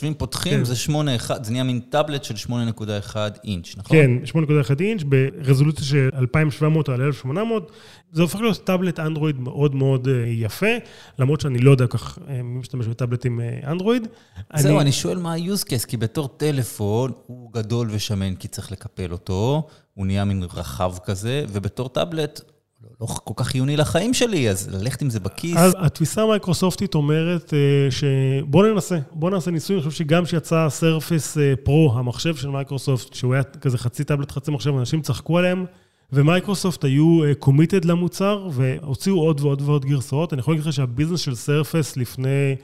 ואם 0.04 0.14
פותחים 0.14 0.58
כן. 0.58 0.64
זה 0.64 0.74
8.1, 0.88 1.44
זה 1.44 1.52
נהיה 1.52 1.64
מין 1.64 1.80
טאבלט 1.80 2.24
של 2.24 2.36
8.1 2.50 3.16
אינץ', 3.44 3.76
נכון? 3.78 3.98
כן, 3.98 4.12
8.1 4.26 4.76
אינץ' 4.80 5.04
ברזולוציה 5.04 5.86
של 5.86 6.10
2700 6.14 6.90
על 6.90 7.02
1800. 7.02 7.72
זה 8.12 8.22
הופך 8.22 8.40
להיות 8.40 8.66
טאבלט 8.66 9.00
אנדרואיד 9.00 9.40
מאוד 9.40 9.76
מאוד 9.76 10.08
uh, 10.08 10.10
יפה, 10.28 10.76
למרות 11.20 11.42
שאני 11.42 11.60
לא 11.60 11.72
יודע 11.72 11.88
כך 11.88 12.20
מי 12.28 12.60
משתמש 12.60 12.88
בטאבלטים 12.88 13.42
אנדרואיד. 13.68 14.08
זהו, 14.56 14.72
אני... 14.72 14.82
אני 14.82 14.92
שואל 14.92 15.18
מה 15.18 15.34
ה-use 15.34 15.64
case, 15.64 15.88
כי 15.88 15.98
בתור 15.98 16.28
טלפון 16.28 17.12
הוא 17.26 17.54
גדול 17.54 17.88
ושמן 17.92 18.36
כי 18.36 18.48
צריך 18.48 18.72
לקפל 18.72 19.12
אותו, 19.12 19.68
הוא 19.94 20.06
נהיה 20.06 20.26
מין 20.26 20.44
רחב 20.44 20.94
כזה, 21.06 21.46
ובתור 21.50 21.90
טאבלט... 21.90 22.42
לא 23.02 23.06
כל 23.06 23.34
כך 23.36 23.48
חיוני 23.48 23.78
לחיים 23.78 24.14
שלי, 24.14 24.50
אז 24.50 24.70
ללכת 24.70 25.02
עם 25.02 25.10
זה 25.10 25.20
בכיס. 25.20 25.58
אז 25.58 25.76
התפיסה 25.80 26.22
המייקרוסופטית 26.22 26.96
אומרת 26.96 27.54
אה, 27.54 27.92
שבוא 27.92 28.68
ננסה, 28.68 29.00
בוא 29.12 29.30
נעשה 29.30 29.52
ניסוי. 29.52 29.76
אני 29.76 29.84
חושב 29.84 29.98
שגם 29.98 30.26
כשיצא 30.26 30.70
Surface 30.70 31.38
Pro, 31.64 31.94
המחשב 31.96 32.36
של 32.36 32.50
מייקרוסופט, 32.50 33.14
שהוא 33.14 33.34
היה 33.34 33.44
כזה 33.44 33.78
חצי 33.78 34.04
טאבלט, 34.04 34.32
חצי 34.32 34.52
מחשב, 34.52 34.78
אנשים 34.78 35.02
צחקו 35.02 35.38
עליהם, 35.38 35.66
ומייקרוסופט 36.14 36.84
היו 36.84 37.22
committed 37.40 37.86
אה, 37.86 37.92
למוצר, 37.92 38.48
והוציאו 38.52 39.16
עוד 39.16 39.42
ועוד 39.42 39.62
ועוד 39.62 39.86
גרסאות. 39.86 40.34
אני 40.34 40.40
יכול 40.40 40.54
להגיד 40.54 40.68
לך 40.68 40.74
שה 40.74 40.86
business 40.86 41.20
של 41.20 41.36
Surface 41.36 41.98
לפני... 41.98 42.56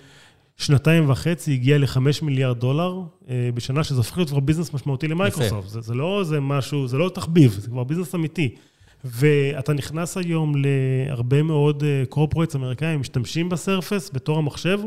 שנתיים 0.58 1.10
וחצי 1.10 1.54
הגיע 1.54 1.78
ל-5 1.78 1.98
מיליארד 2.22 2.60
דולר 2.60 3.00
אה, 3.30 3.50
בשנה, 3.54 3.84
שזה 3.84 3.98
הופך 3.98 4.18
להיות 4.18 4.30
כבר 4.30 4.40
business 4.40 4.74
משמעותי 4.74 5.08
למייקרוסופט. 5.08 5.70
זה, 5.70 5.82
זה 5.82 5.94
לא 5.94 6.20
איזה 6.20 6.40
משהו, 6.40 6.88
זה 6.88 6.98
לא 6.98 7.10
תחביב, 7.10 7.52
זה 7.52 7.68
כבר 7.68 7.84
business 7.84 8.16
אמיתי. 8.16 8.56
ואתה 9.06 9.74
נכנס 9.74 10.18
היום 10.18 10.54
להרבה 10.56 11.44
מאוד 11.44 11.84
corporates 12.10 12.56
אה, 12.56 12.60
אמריקאים, 12.60 13.00
משתמשים 13.00 13.50
ב 13.50 13.57
Surface 13.57 14.10
בתור 14.14 14.38
המחשב, 14.38 14.80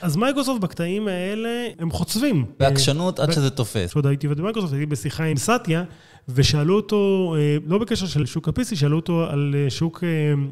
אז 0.00 0.16
מייקרוסופט 0.16 0.60
בקטעים 0.60 1.08
האלה, 1.08 1.68
הם 1.78 1.90
חוצבים. 1.90 2.44
בעקשנות 2.58 3.20
עד 3.20 3.32
שזה 3.32 3.50
תופס. 3.50 3.90
כשעוד 3.90 4.06
הייתי 4.06 4.26
עובד 4.26 4.40
במייקרוסופט, 4.40 4.72
הייתי 4.72 4.86
בשיחה 4.86 5.24
עם 5.24 5.36
סאטיה, 5.36 5.84
ושאלו 6.28 6.76
אותו, 6.76 7.34
אה, 7.38 7.56
לא 7.66 7.78
בקשר 7.78 8.06
של 8.06 8.26
שוק 8.26 8.48
ה 8.48 8.55
PC, 8.55 8.76
שאלו 8.76 8.96
אותו 8.96 9.26
על 9.30 9.54
אה, 9.58 9.70
שוק 9.70 10.04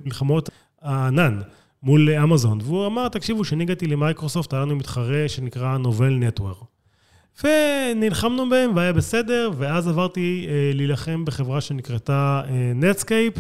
מלחמות 0.04 0.50
הענן. 0.82 1.40
מול 1.82 2.10
אמזון, 2.10 2.58
והוא 2.62 2.86
אמר, 2.86 3.08
תקשיבו, 3.08 3.42
כשאני 3.42 3.64
הגעתי 3.64 3.86
למייקרוסופט, 3.86 4.52
היה 4.52 4.62
לנו 4.62 4.76
מתחרה 4.76 5.28
שנקרא 5.28 5.78
Novell 5.78 6.14
NetWare. 6.14 6.73
ונלחמנו 7.42 8.48
בהם 8.48 8.76
והיה 8.76 8.92
בסדר, 8.92 9.50
ואז 9.56 9.88
עברתי 9.88 10.46
אה, 10.48 10.70
להילחם 10.74 11.24
בחברה 11.24 11.60
שנקראתה 11.60 12.42
אה, 12.48 12.72
Netscape, 12.74 13.34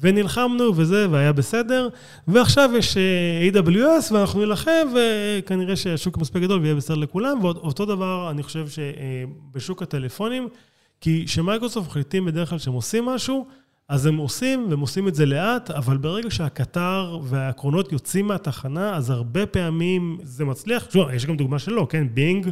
ונלחמנו 0.00 0.76
וזה, 0.76 1.06
והיה 1.10 1.32
בסדר, 1.32 1.88
ועכשיו 2.28 2.70
יש 2.78 2.96
אה, 2.96 3.62
AWS 3.62 4.12
ואנחנו 4.12 4.40
נילחם, 4.40 4.88
וכנראה 4.94 5.76
שהשוק 5.76 6.18
מספיק 6.18 6.42
גדול 6.42 6.60
ויהיה 6.60 6.74
בסדר 6.74 6.96
לכולם, 6.96 7.44
ואותו 7.44 7.84
דבר 7.84 8.30
אני 8.30 8.42
חושב 8.42 8.66
שבשוק 8.68 9.82
הטלפונים, 9.82 10.48
כי 11.00 11.24
כשמייקרוסופט 11.26 11.88
מחליטים 11.88 12.24
בדרך 12.24 12.50
כלל 12.50 12.58
שהם 12.58 12.72
עושים 12.72 13.04
משהו, 13.04 13.46
אז 13.88 14.06
הם 14.06 14.16
עושים, 14.16 14.66
והם 14.70 14.80
עושים 14.80 15.08
את 15.08 15.14
זה 15.14 15.26
לאט, 15.26 15.70
אבל 15.70 15.96
ברגע 15.96 16.30
שהקטר 16.30 17.18
והקרונות 17.22 17.92
יוצאים 17.92 18.26
מהתחנה, 18.26 18.96
אז 18.96 19.10
הרבה 19.10 19.46
פעמים 19.46 20.18
זה 20.22 20.44
מצליח. 20.44 20.90
שוב, 20.90 21.10
יש 21.10 21.26
גם 21.26 21.36
דוגמה 21.36 21.58
שלא, 21.58 21.86
כן? 21.90 22.06
Bing. 22.14 22.50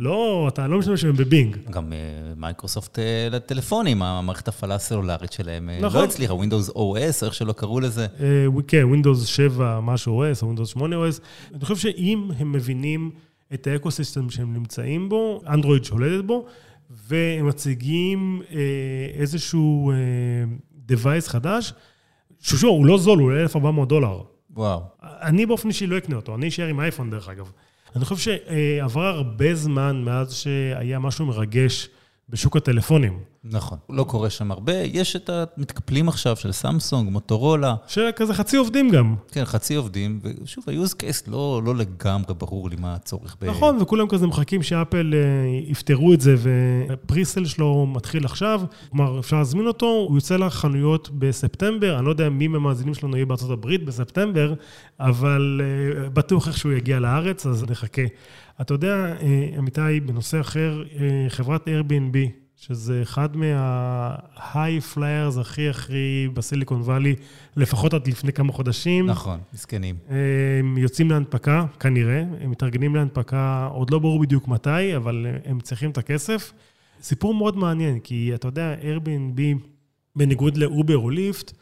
לא, 0.00 0.48
אתה 0.48 0.66
לא 0.66 0.78
משתמש 0.78 1.04
בהם 1.04 1.16
ב 1.16 1.23
Bing. 1.23 1.56
גם 1.70 1.92
אה, 1.92 1.98
מייקרוסופט 2.36 2.98
אה, 2.98 3.28
לטלפונים, 3.30 4.02
המערכת 4.02 4.48
הפעלה 4.48 4.74
הסלולרית 4.74 5.32
שלהם 5.32 5.70
אה, 5.70 5.78
נכון. 5.80 6.00
לא 6.00 6.04
הצליחה, 6.04 6.34
Windows 6.34 6.72
OS, 6.76 7.24
איך 7.24 7.34
שלא 7.34 7.52
קראו 7.52 7.80
לזה. 7.80 8.06
כן, 8.68 8.84
Windows 8.92 9.26
7 9.26 9.80
משהו 9.80 10.24
OS, 10.24 10.42
או 10.42 10.52
Windows 10.54 10.66
8 10.66 10.96
OS. 10.96 11.20
אני 11.54 11.64
חושב 11.64 11.76
שאם 11.76 12.30
הם 12.38 12.52
מבינים 12.52 13.10
את 13.54 13.66
ה 13.66 13.72
ecosystem 13.72 14.30
שהם 14.30 14.54
נמצאים 14.54 15.08
בו, 15.08 15.40
אנדרואיד 15.48 15.84
שולטת 15.84 16.24
בו, 16.24 16.46
והם 16.90 17.48
מציגים 17.48 18.42
איזשהו 19.14 19.92
device 20.88 21.28
חדש, 21.28 21.72
ששוב, 22.40 22.70
הוא 22.70 22.86
לא 22.86 22.98
זול, 22.98 23.18
הוא 23.18 23.32
1,400 23.32 23.88
דולר. 23.88 24.22
וואו. 24.50 24.80
אני 25.02 25.46
באופן 25.46 25.68
אישי 25.68 25.86
לא 25.86 25.98
אקנה 25.98 26.16
אותו, 26.16 26.34
אני 26.34 26.48
אשאר 26.48 26.66
עם 26.66 26.80
אייפון 26.80 27.10
דרך 27.10 27.28
אגב. 27.28 27.52
אני 27.96 28.04
חושב 28.04 28.32
שעבר 28.50 29.06
הרבה 29.06 29.54
זמן 29.54 30.02
מאז 30.04 30.34
שהיה 30.34 30.98
משהו 30.98 31.26
מרגש 31.26 31.88
בשוק 32.30 32.56
הטלפונים. 32.56 33.18
נכון, 33.44 33.78
לא 33.90 34.04
קורה 34.04 34.30
שם 34.30 34.50
הרבה. 34.50 34.72
יש 34.72 35.16
את 35.16 35.30
המתקפלים 35.30 36.08
עכשיו 36.08 36.36
של 36.36 36.52
סמסונג, 36.52 37.10
מוטורולה. 37.10 37.74
שכזה 37.86 38.34
חצי 38.34 38.56
עובדים 38.56 38.90
גם. 38.90 39.14
כן, 39.32 39.44
חצי 39.44 39.74
עובדים, 39.74 40.20
ושוב, 40.42 40.64
ה-use 40.68 40.92
case 40.92 41.30
לא, 41.30 41.62
לא 41.64 41.74
לגמרי 41.74 42.34
ברור 42.38 42.70
לי 42.70 42.76
מה 42.78 42.94
הצורך 42.94 43.36
ב... 43.40 43.44
נכון, 43.44 43.78
וכולם 43.80 44.08
כזה 44.08 44.26
מחכים 44.26 44.62
שאפל 44.62 45.14
אה, 45.14 45.70
יפתרו 45.70 46.12
את 46.12 46.20
זה, 46.20 46.36
ופריסל 46.88 47.44
שלו 47.44 47.86
מתחיל 47.86 48.24
עכשיו, 48.24 48.60
כלומר, 48.90 49.18
אפשר 49.20 49.36
להזמין 49.36 49.66
אותו, 49.66 49.86
הוא 49.86 50.16
יוצא 50.16 50.36
לחנויות 50.36 51.10
בספטמבר, 51.18 51.98
אני 51.98 52.04
לא 52.04 52.10
יודע 52.10 52.28
מי 52.28 52.48
מהמאזינים 52.48 52.94
שלנו 52.94 53.16
יהיה 53.16 53.26
בארצות 53.26 53.50
הברית 53.50 53.84
בספטמבר, 53.84 54.54
אבל 55.00 55.60
אה, 55.64 56.08
בטוח 56.08 56.48
איך 56.48 56.64
יגיע 56.64 56.98
לארץ, 56.98 57.46
אז 57.46 57.64
נחכה. 57.70 58.02
אתה 58.60 58.74
יודע, 58.74 59.16
אה, 59.20 59.48
אמיתי, 59.58 60.00
בנושא 60.06 60.40
אחר, 60.40 60.82
חברת 61.28 61.68
Airbnb, 61.68 62.16
שזה 62.60 63.02
אחד 63.02 63.36
מה-high 63.36 64.96
flyers 64.96 65.40
הכי 65.40 65.68
הכי 65.68 66.28
בסיליקון 66.34 66.80
וואלי, 66.80 67.14
לפחות 67.56 67.94
עד 67.94 68.08
לפני 68.08 68.32
כמה 68.32 68.52
חודשים. 68.52 69.06
נכון, 69.06 69.38
מסכנים. 69.54 69.96
הם 70.08 70.78
יוצאים 70.78 71.10
להנפקה, 71.10 71.64
כנראה, 71.80 72.24
הם 72.40 72.50
מתארגנים 72.50 72.96
להנפקה, 72.96 73.68
עוד 73.72 73.90
לא 73.90 73.98
ברור 73.98 74.20
בדיוק 74.20 74.48
מתי, 74.48 74.96
אבל 74.96 75.26
הם 75.44 75.60
צריכים 75.60 75.90
את 75.90 75.98
הכסף. 75.98 76.52
סיפור 77.02 77.34
מאוד 77.34 77.56
מעניין, 77.56 77.98
כי 77.98 78.30
אתה 78.34 78.48
יודע, 78.48 78.74
Airbnb, 78.82 79.40
בניגוד 80.16 80.56
לאובר 80.56 80.98
או 80.98 81.10
ליפט, 81.10 81.52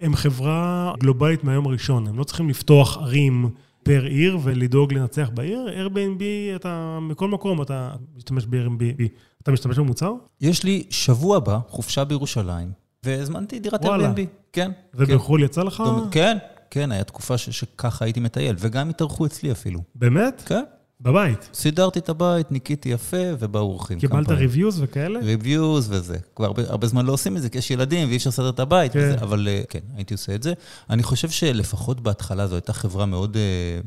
הם 0.00 0.16
חברה 0.16 0.92
גלובלית 1.00 1.44
מהיום 1.44 1.66
הראשון, 1.66 2.06
הם 2.06 2.18
לא 2.18 2.24
צריכים 2.24 2.48
לפתוח 2.48 2.96
ערים. 2.96 3.50
פר 3.84 4.04
עיר 4.04 4.38
ולדאוג 4.42 4.92
לנצח 4.92 5.30
בעיר. 5.34 5.66
Airbnb, 5.86 6.22
אתה, 6.56 6.98
מכל 7.02 7.28
מקום 7.28 7.62
אתה 7.62 7.90
משתמש 8.16 8.46
ב-Airbnb. 8.46 9.02
אתה 9.42 9.52
משתמש 9.52 9.78
במוצר? 9.78 10.12
יש 10.40 10.64
לי 10.64 10.84
שבוע 10.90 11.36
הבא 11.36 11.58
חופשה 11.68 12.04
בירושלים, 12.04 12.72
והזמנתי 13.04 13.60
דירת 13.60 13.84
Airbnb. 13.84 14.20
כן. 14.52 14.70
ובחו"ל 14.94 15.40
כן. 15.40 15.44
יצא 15.44 15.62
לך? 15.62 15.82
כן, 16.10 16.36
כן, 16.70 16.92
הייתה 16.92 17.04
תקופה 17.04 17.38
ש- 17.38 17.50
שככה 17.50 18.04
הייתי 18.04 18.20
מטייל, 18.20 18.56
וגם 18.58 18.90
התארחו 18.90 19.26
אצלי 19.26 19.52
אפילו. 19.52 19.80
באמת? 19.94 20.42
כן. 20.46 20.64
בבית. 21.04 21.50
סידרתי 21.54 21.98
את 21.98 22.08
הבית, 22.08 22.52
ניקיתי 22.52 22.88
יפה, 22.88 23.16
ובאו 23.38 23.62
אורחים. 23.62 24.00
קיבלת 24.00 24.28
reviews 24.28 24.82
וכאלה? 24.82 25.20
reviews 25.20 25.90
וזה. 25.90 26.18
כבר 26.36 26.46
הרבה, 26.46 26.62
הרבה 26.66 26.86
זמן 26.86 27.06
לא 27.06 27.12
עושים 27.12 27.36
את 27.36 27.42
זה, 27.42 27.48
כי 27.48 27.58
יש 27.58 27.70
ילדים 27.70 28.08
ואי 28.08 28.16
אפשר 28.16 28.30
לסדר 28.30 28.48
את 28.48 28.60
הבית, 28.60 28.92
כן. 28.92 28.98
וזה, 28.98 29.14
אבל 29.14 29.48
אה, 29.50 29.62
כן, 29.68 29.80
הייתי 29.96 30.14
עושה 30.14 30.34
את 30.34 30.42
זה. 30.42 30.52
אני 30.90 31.02
חושב 31.02 31.30
שלפחות 31.30 32.00
בהתחלה 32.00 32.46
זו 32.46 32.54
הייתה 32.54 32.72
חברה 32.72 33.06
מאוד, 33.06 33.36
אה, 33.36 33.80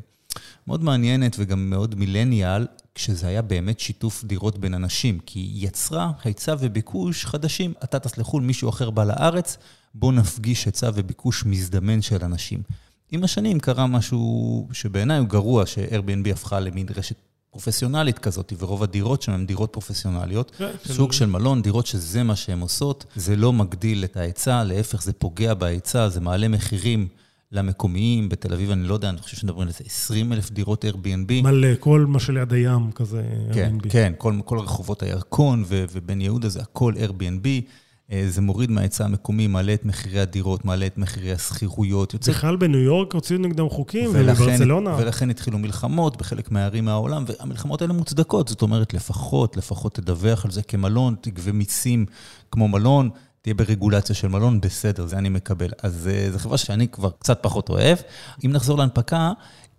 מאוד 0.67 0.83
מעניינת 0.83 1.35
וגם 1.39 1.69
מאוד 1.69 1.95
מילניאל, 1.95 2.67
כשזה 2.95 3.27
היה 3.27 3.41
באמת 3.41 3.79
שיתוף 3.79 4.23
דירות 4.23 4.57
בין 4.57 4.73
אנשים, 4.73 5.19
כי 5.25 5.39
היא 5.39 5.67
יצרה 5.67 6.11
היצע 6.23 6.55
וביקוש 6.59 7.25
חדשים. 7.25 7.73
אתה 7.83 7.99
טס 7.99 8.17
לחו"ל, 8.17 8.43
מישהו 8.43 8.69
אחר 8.69 8.89
בא 8.89 9.03
לארץ, 9.03 9.57
בוא 9.93 10.13
נפגיש 10.13 10.65
היצע 10.65 10.89
וביקוש 10.93 11.45
מזדמן 11.45 12.01
של 12.01 12.23
אנשים. 12.23 12.61
עם 13.11 13.23
השנים 13.23 13.59
קרה 13.59 13.87
משהו 13.87 14.67
שבעיניי 14.71 15.17
הוא 15.17 15.27
גרוע, 15.27 15.65
ש-Airbnb 15.65 16.29
הפכה 16.31 16.59
למין 16.59 16.85
רשת 16.95 17.15
פרופסיונלית 17.51 18.19
כזאת, 18.19 18.53
ורוב 18.57 18.83
הדירות 18.83 19.21
שם 19.21 19.31
הן 19.31 19.45
דירות 19.45 19.73
פרופסיונליות. 19.73 20.51
כן, 20.57 20.71
סוג 20.85 21.11
של 21.11 21.25
מלון, 21.25 21.61
דירות 21.61 21.85
שזה 21.85 22.23
מה 22.23 22.35
שהן 22.35 22.59
עושות. 22.59 23.05
זה 23.15 23.35
לא 23.35 23.53
מגדיל 23.53 24.03
את 24.03 24.17
ההיצע, 24.17 24.63
להפך, 24.63 25.01
זה 25.01 25.13
פוגע 25.13 25.53
בהיצע, 25.53 26.09
זה 26.09 26.21
מעלה 26.21 26.47
מחירים. 26.47 27.07
למקומיים, 27.51 28.29
בתל 28.29 28.53
אביב, 28.53 28.71
אני 28.71 28.83
לא 28.83 28.93
יודע, 28.93 29.09
אני 29.09 29.17
חושב 29.17 29.37
שמדברים 29.37 29.61
על 29.61 29.67
איזה 29.67 29.83
20 29.85 30.33
אלף 30.33 30.51
דירות 30.51 30.85
Airbnb. 30.85 31.43
מלא, 31.43 31.67
כל 31.79 32.05
מה 32.07 32.19
שליד 32.19 32.53
הים 32.53 32.91
כזה 32.91 33.23
כן, 33.53 33.77
Airbnb. 33.79 33.89
כן, 33.89 34.13
כל, 34.17 34.39
כל 34.45 34.59
רחובות 34.59 35.03
הירקון 35.03 35.63
ובן 35.67 36.21
יהודה 36.21 36.49
זה 36.49 36.61
הכל 36.61 36.93
Airbnb. 36.93 37.47
אה, 38.11 38.25
זה 38.27 38.41
מוריד 38.41 38.71
מההיצע 38.71 39.05
המקומי, 39.05 39.47
מעלה 39.47 39.73
את 39.73 39.85
מחירי 39.85 40.19
הדירות, 40.19 40.65
מעלה 40.65 40.85
את 40.85 40.97
מחירי 40.97 41.31
השכירויות. 41.31 42.13
יוצא... 42.13 42.31
בכלל 42.31 42.55
בניו 42.55 42.79
יורק 42.79 43.13
הוציאו 43.13 43.39
נגדם 43.39 43.69
חוקים, 43.69 44.09
ובברצלונה. 44.13 44.95
ולכן 44.99 45.29
התחילו 45.29 45.57
מלחמות 45.59 46.17
בחלק 46.17 46.51
מהערים 46.51 46.85
מהעולם, 46.85 47.23
והמלחמות 47.27 47.81
האלה 47.81 47.93
מוצדקות. 47.93 48.47
זאת 48.47 48.61
אומרת, 48.61 48.93
לפחות, 48.93 49.57
לפחות 49.57 49.93
תדווח 49.93 50.45
על 50.45 50.51
זה 50.51 50.61
כמלון, 50.61 51.15
תגבה 51.21 51.51
מיסים 51.51 52.05
כמו 52.51 52.67
מלון. 52.67 53.09
תהיה 53.47 53.55
ברגולציה 53.55 54.15
של 54.15 54.27
מלון, 54.27 54.61
בסדר, 54.61 55.05
זה 55.05 55.17
אני 55.17 55.29
מקבל. 55.29 55.69
אז 55.83 56.07
אה, 56.07 56.31
זו 56.31 56.39
חברה 56.39 56.57
שאני 56.57 56.87
כבר 56.87 57.09
קצת 57.19 57.39
פחות 57.41 57.69
אוהב. 57.69 57.97
אם 58.45 58.51
נחזור 58.51 58.77
להנפקה, 58.77 59.31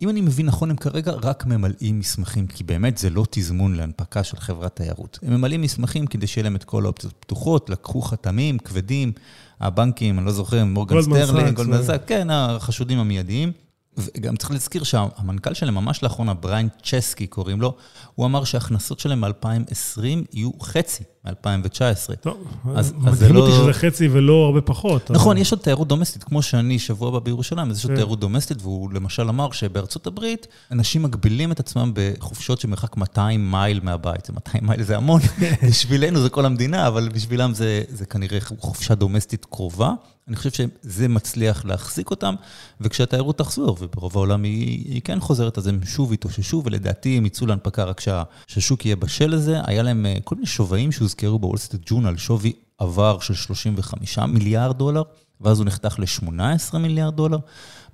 אם 0.03 0.09
אני 0.09 0.21
מבין 0.21 0.47
נכון, 0.47 0.71
הם 0.71 0.77
כרגע 0.77 1.13
רק 1.13 1.47
ממלאים 1.47 1.99
מסמכים, 1.99 2.47
כי 2.47 2.65
באמת 2.65 2.99
זה 2.99 3.11
לא 3.11 3.25
תזמון 3.31 3.75
להנפקה 3.75 4.25
של 4.25 4.37
חברת 4.37 4.77
תיירות. 4.77 5.19
הם 5.23 5.33
ממלאים 5.35 5.63
מסמכים 5.63 6.07
כדי 6.07 6.27
שיהיה 6.27 6.43
להם 6.43 6.57
את 6.57 6.65
כל 6.65 6.85
האופציות 6.85 7.13
פתוחות, 7.21 7.71
לקחו 7.71 8.03
חתמים 8.03 8.59
כבדים, 8.59 9.13
הבנקים, 9.61 10.19
אני 10.19 10.27
לא 10.27 10.33
זוכר, 10.33 10.65
מורגן 10.65 11.03
סטנלי, 11.03 11.57
גולדמן 11.57 11.83
סאקס, 11.83 12.03
כן, 12.07 12.29
החשודים 12.31 12.99
המיידיים. 12.99 13.53
וגם 13.99 14.37
צריך 14.37 14.51
להזכיר 14.51 14.83
שהמנכ"ל 14.83 15.55
שלהם 15.55 15.75
ממש 15.75 16.03
לאחרונה, 16.03 16.35
בריין 16.35 16.69
צ'סקי 16.83 17.27
קוראים 17.27 17.61
לו, 17.61 17.75
הוא 18.15 18.27
אמר 18.27 18.45
שההכנסות 18.45 19.01
שלהם 19.01 19.21
מ-2020 19.21 20.03
יהיו 20.33 20.51
חצי 20.63 21.05
מ-2019. 21.25 22.17
טוב, 22.21 22.45
אז, 22.77 22.93
מדהים 22.97 23.37
אותי 23.37 23.51
לא... 23.51 23.57
שזה 23.57 23.73
חצי 23.73 24.09
ולא 24.09 24.45
הרבה 24.45 24.61
פחות. 24.61 25.11
נכון, 25.11 25.33
אבל... 25.33 25.41
יש 25.43 25.53
עוד 25.53 25.61
תיירות 25.61 25.89
דומסטית, 25.89 26.25
כמו 26.25 26.43
שאני 26.43 26.79
שבוע 26.79 27.09
הבא 27.09 27.19
בירושלים, 27.19 27.71
אז 27.71 27.79
יש 27.79 27.85
עוד 27.85 27.91
כן. 27.91 27.97
תיירות 27.97 28.21
דומסטית, 28.21 28.63
והוא 28.63 28.93
למשל 28.93 29.29
אמר 29.29 29.51
שבארצות 29.51 30.07
הברית, 30.07 30.47
אנשים 30.73 31.03
מגבילים 31.03 31.53
את 31.53 31.61
עצמם 31.61 31.93
בחופשות 31.95 32.61
שמרחק 32.61 32.97
200 32.97 33.51
מייל 33.51 33.81
מהבית. 33.83 34.27
זה 34.27 34.33
200 34.33 34.67
מייל 34.67 34.83
זה 34.83 34.97
המון, 34.97 35.21
בשבילנו 35.69 36.21
זה 36.21 36.29
כל 36.29 36.47
המדינה, 36.47 36.87
אבל 36.87 37.09
בשבילם 37.09 37.55
זה, 37.55 37.83
זה 37.89 38.07
כנראה 38.07 38.39
חופשה 38.59 38.95
דומסטית 38.95 39.45
קרובה. 39.45 39.93
אני 40.29 40.37
חושב 40.37 40.51
שזה 40.51 41.09
מצליח 41.09 41.65
להחזיק 41.65 42.11
אותם, 42.11 42.35
וכשהתיירות 42.81 43.39
תחזור, 43.39 43.77
וברוב 43.81 44.17
העולם 44.17 44.43
היא, 44.43 44.95
היא 44.95 45.03
כן 45.05 45.21
חוזרת, 45.21 45.59
אז 45.59 45.67
הם 45.67 45.81
שוב 45.85 46.13
יתאוששו, 46.13 46.63
ולדעתי 46.65 47.17
הם 47.17 47.27
יצאו 47.27 47.47
להנפקה 47.47 47.85
רק 47.85 48.01
כשהשוק 48.47 48.87
יהיה 48.87 48.97
בשל 48.97 49.27
לזה. 49.27 49.61
היה 49.65 49.83
להם 49.83 50.07
אה, 50.07 50.17
כל 50.25 50.35
מיני 50.35 50.47
שוויים 50.47 50.93
שהוזכרו 50.93 51.39
בוול 51.39 51.57
סטריט 51.57 51.83
ג'ורנל, 51.87 52.17
שווי 52.17 52.53
עבר 52.79 53.19
של 53.21 53.35
35 53.35 54.19
מיליארד 54.19 54.79
דולר, 54.79 55.03
ואז 55.41 55.59
הוא 55.59 55.67
נחתך 55.67 55.99
ל-18 55.99 56.79
מיליארד 56.79 57.17
דולר. 57.17 57.39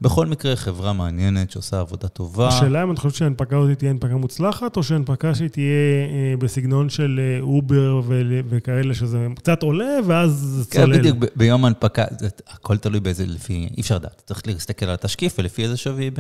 בכל 0.01 0.27
מקרה, 0.27 0.57
חברה 0.57 0.93
מעניינת 0.93 1.51
שעושה 1.51 1.81
עבודה 1.81 2.09
טובה. 2.09 2.49
השאלה 2.49 2.83
אם 2.83 2.93
אתה 2.93 3.01
חושב 3.01 3.19
שההנפקה 3.19 3.59
הזאת 3.59 3.79
תהיה 3.79 3.91
הנפקה 3.91 4.17
מוצלחת, 4.17 4.77
או 4.77 4.83
שהנפקה 4.83 5.35
שהיא 5.35 5.49
תהיה 5.49 5.67
אה, 6.11 6.35
בסגנון 6.39 6.89
של 6.89 7.21
אה, 7.23 7.41
אובר 7.41 8.01
וכאלה, 8.49 8.95
שזה 8.95 9.27
קצת 9.37 9.63
עולה, 9.63 9.99
ואז 10.07 10.31
זה 10.31 10.65
כן, 10.71 10.81
צולל. 10.81 10.95
כן, 10.95 11.01
בדיוק, 11.01 11.25
ביום 11.37 11.65
ההנפקה, 11.65 12.05
הכל 12.49 12.77
תלוי 12.77 13.01
באיזה, 13.01 13.27
לפי, 13.27 13.69
אי 13.77 13.81
אפשר 13.81 13.95
לדעת. 13.95 14.23
צריך 14.27 14.47
להסתכל 14.47 14.87
על 14.87 14.95
התשקיף 14.95 15.39
ולפי 15.39 15.63
איזה 15.63 15.77
שווי, 15.77 16.11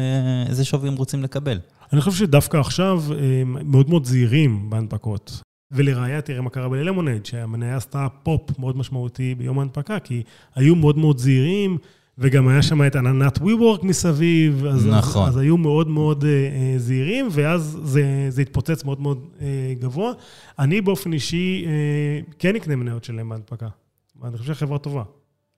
איזה 0.48 0.64
שווי 0.64 0.88
הם 0.88 0.96
רוצים 0.96 1.22
לקבל. 1.22 1.58
אני 1.92 2.00
חושב 2.00 2.18
שדווקא 2.18 2.56
עכשיו 2.56 3.02
מאוד 3.46 3.90
מאוד 3.90 4.04
זהירים 4.04 4.70
בהנפקות. 4.70 5.40
ולראיה, 5.72 6.20
תראה 6.20 6.40
מה 6.40 6.50
קרה 6.50 6.68
בלמונייד, 6.68 7.26
שהמניה 7.26 7.76
עשתה 7.76 8.06
פופ 8.22 8.58
מאוד 8.58 8.76
משמעותי 8.76 9.34
ביום 9.34 9.58
ההנפקה, 9.58 9.98
כי 9.98 10.22
היו 10.54 10.74
מאוד 10.76 10.98
מאוד 10.98 11.18
זהירים, 11.18 11.78
וגם 12.18 12.48
היה 12.48 12.62
שם 12.62 12.86
את 12.86 12.96
עננת 12.96 13.38
WeWork 13.38 13.86
מסביב, 13.86 14.64
אז, 14.66 14.86
נכון. 14.86 15.28
אז, 15.28 15.34
אז 15.34 15.36
היו 15.40 15.56
מאוד 15.56 15.88
מאוד 15.88 16.22
uh, 16.24 16.26
זהירים, 16.78 17.28
ואז 17.30 17.78
זה, 17.82 18.26
זה 18.28 18.42
התפוצץ 18.42 18.84
מאוד 18.84 19.00
מאוד 19.00 19.26
uh, 19.38 19.42
גבוה. 19.80 20.12
אני 20.58 20.80
באופן 20.80 21.12
אישי 21.12 21.66
uh, 21.66 22.34
כן 22.38 22.56
אקנה 22.56 22.76
מניות 22.76 23.04
שלהם 23.04 23.28
בהנפקה, 23.28 23.68
ואני 24.20 24.38
חושב 24.38 24.54
שהחברה 24.54 24.78
טובה. 24.78 25.02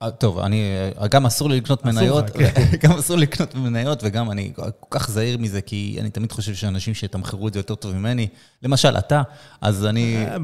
אה, 0.01 0.11
טוב, 0.11 0.39
אני, 0.39 0.61
אה, 1.01 1.07
גם 1.07 1.25
אסור 1.25 1.49
לי 1.49 1.57
לקנות 1.57 1.85
מניות, 1.85 2.29
כן. 2.29 2.53
גם 2.83 2.91
אסור 2.91 3.15
לי 3.15 3.21
לקנות 3.21 3.55
מניות, 3.55 3.99
וגם 4.03 4.31
אני 4.31 4.53
כל 4.55 4.71
כך 4.89 5.09
זהיר 5.09 5.37
מזה, 5.37 5.61
כי 5.61 5.97
אני 6.01 6.09
תמיד 6.09 6.31
חושב 6.31 6.53
שאנשים 6.53 6.93
שיתמחרו 6.93 7.47
את 7.47 7.53
זה 7.53 7.59
יותר 7.59 7.75
טוב 7.75 7.95
ממני, 7.95 8.27
למשל, 8.63 8.97
אתה, 8.97 9.21
אז 9.61 9.85
אני 9.85 10.25
אה, 10.25 10.37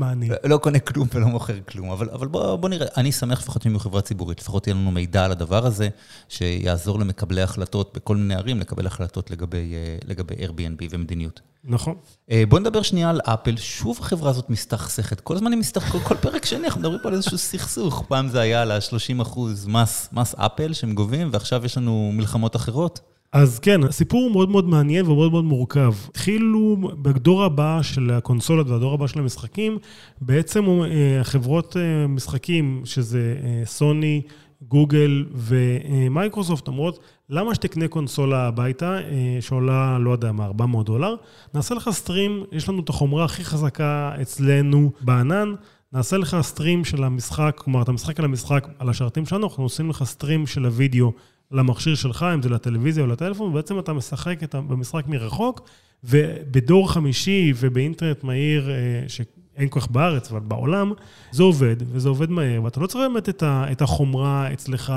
לא 0.43 0.57
קונה 0.57 0.79
כלום 0.79 1.07
ולא 1.13 1.27
מוכר 1.27 1.59
כלום. 1.69 1.91
אבל, 1.91 2.09
אבל 2.09 2.27
בוא, 2.27 2.55
בוא 2.55 2.69
נראה, 2.69 2.87
אני 2.97 3.11
שמח 3.11 3.39
לפחות 3.39 3.65
יהיו 3.65 3.79
חברה 3.79 4.01
ציבורית, 4.01 4.39
לפחות 4.39 4.67
יהיה 4.67 4.75
לנו 4.75 4.91
מידע 4.91 5.25
על 5.25 5.31
הדבר 5.31 5.65
הזה, 5.65 5.89
שיעזור 6.29 6.99
למקבלי 6.99 7.41
החלטות 7.41 7.97
בכל 7.97 8.15
מיני 8.15 8.35
ערים 8.35 8.59
לקבל 8.59 8.87
החלטות 8.87 9.31
לגבי, 9.31 9.73
לגבי 10.05 10.35
Airbnb 10.35 10.87
ומדיניות. 10.89 11.41
נכון. 11.65 11.95
אה, 12.31 12.43
בוא 12.49 12.59
נדבר 12.59 12.81
שנייה 12.81 13.09
על 13.09 13.19
אפל. 13.21 13.57
שוב 13.57 13.97
החברה 14.01 14.29
הזאת 14.29 14.49
מסתכסכת. 14.49 15.19
כל 15.19 15.35
הזמן 15.35 15.51
היא 15.51 15.59
מסתכסכת, 15.59 16.03
כל 16.03 16.15
פרק 16.15 16.45
שני 16.45 16.65
אנחנו 16.65 16.79
מדברים 16.81 16.99
פה 17.03 17.09
על 17.09 17.15
איזשהו 17.15 17.37
סכסוך. 17.37 18.03
פעם 18.07 18.27
זה 18.27 18.39
היה 18.39 18.61
על 18.61 18.71
ה-30 18.71 19.21
אחוז 19.21 19.67
מס, 19.67 20.09
מס 20.13 20.35
אפל 20.35 20.73
שהם 20.73 20.93
גובים, 20.93 21.29
ועכשיו 21.31 21.65
יש 21.65 21.77
לנו 21.77 22.11
מלחמות 22.13 22.55
אחרות. 22.55 22.99
אז 23.33 23.59
כן, 23.59 23.83
הסיפור 23.83 24.23
הוא 24.23 24.31
מאוד 24.31 24.49
מאוד 24.49 24.69
מעניין 24.69 25.05
ומאוד 25.07 25.31
מאוד 25.31 25.43
מורכב. 25.43 25.93
התחילו 26.09 26.77
בדור 27.01 27.43
הבא 27.43 27.81
של 27.81 28.11
הקונסולות 28.11 28.67
והדור 28.67 28.93
הבא 28.93 29.07
של 29.07 29.19
המשחקים, 29.19 29.77
בעצם 30.21 30.65
אה, 30.65 31.23
חברות 31.23 31.77
אה, 31.77 32.07
משחקים, 32.07 32.81
שזה 32.85 33.35
סוני, 33.65 34.21
גוגל 34.67 35.25
ומייקרוסופט 35.33 36.67
אומרות, 36.67 36.99
למה 37.33 37.55
שתקנה 37.55 37.87
קונסולה 37.87 38.47
הביתה, 38.47 38.97
אה, 38.97 39.37
שעולה, 39.41 39.97
לא 39.99 40.11
יודע 40.11 40.31
מה, 40.31 40.45
400 40.45 40.85
דולר, 40.85 41.15
נעשה 41.53 41.75
לך 41.75 41.89
stream, 41.91 42.43
יש 42.51 42.69
לנו 42.69 42.79
את 42.79 42.89
החומרה 42.89 43.25
הכי 43.25 43.43
חזקה 43.43 44.11
אצלנו 44.21 44.91
בענן, 45.01 45.53
נעשה 45.93 46.17
לך 46.17 46.37
stream 46.41 46.85
של 46.85 47.03
המשחק, 47.03 47.53
כלומר, 47.57 47.81
אתה 47.81 47.91
משחק 47.91 48.19
על 48.19 48.25
המשחק, 48.25 48.67
על 48.79 48.89
השרתים 48.89 49.25
שלנו, 49.25 49.47
אנחנו 49.47 49.63
עושים 49.63 49.89
לך 49.89 50.03
stream 50.03 50.47
של 50.47 50.65
הוידאו 50.65 51.11
למכשיר 51.51 51.95
שלך, 51.95 52.25
אם 52.33 52.41
זה 52.41 52.49
לטלוויזיה 52.49 53.03
או 53.03 53.07
לטלפון, 53.07 53.49
ובעצם 53.49 53.79
אתה 53.79 53.93
משחק 53.93 54.39
במשחק 54.53 55.07
מרחוק, 55.07 55.69
ובדור 56.03 56.91
חמישי 56.91 57.53
ובאינטרנט 57.55 58.23
מהיר, 58.23 58.69
אה, 58.69 58.75
שאין 59.07 59.69
כל 59.69 59.79
כך 59.79 59.87
בארץ, 59.91 60.31
אבל 60.31 60.39
בעולם, 60.39 60.93
זה 61.31 61.43
עובד, 61.43 61.75
וזה 61.87 62.09
עובד 62.09 62.29
מהר, 62.29 62.63
ואתה 62.63 62.79
לא 62.79 62.87
צריך 62.87 63.03
באמת 63.13 63.43
את 63.43 63.81
החומרה 63.81 64.53
אצלך 64.53 64.93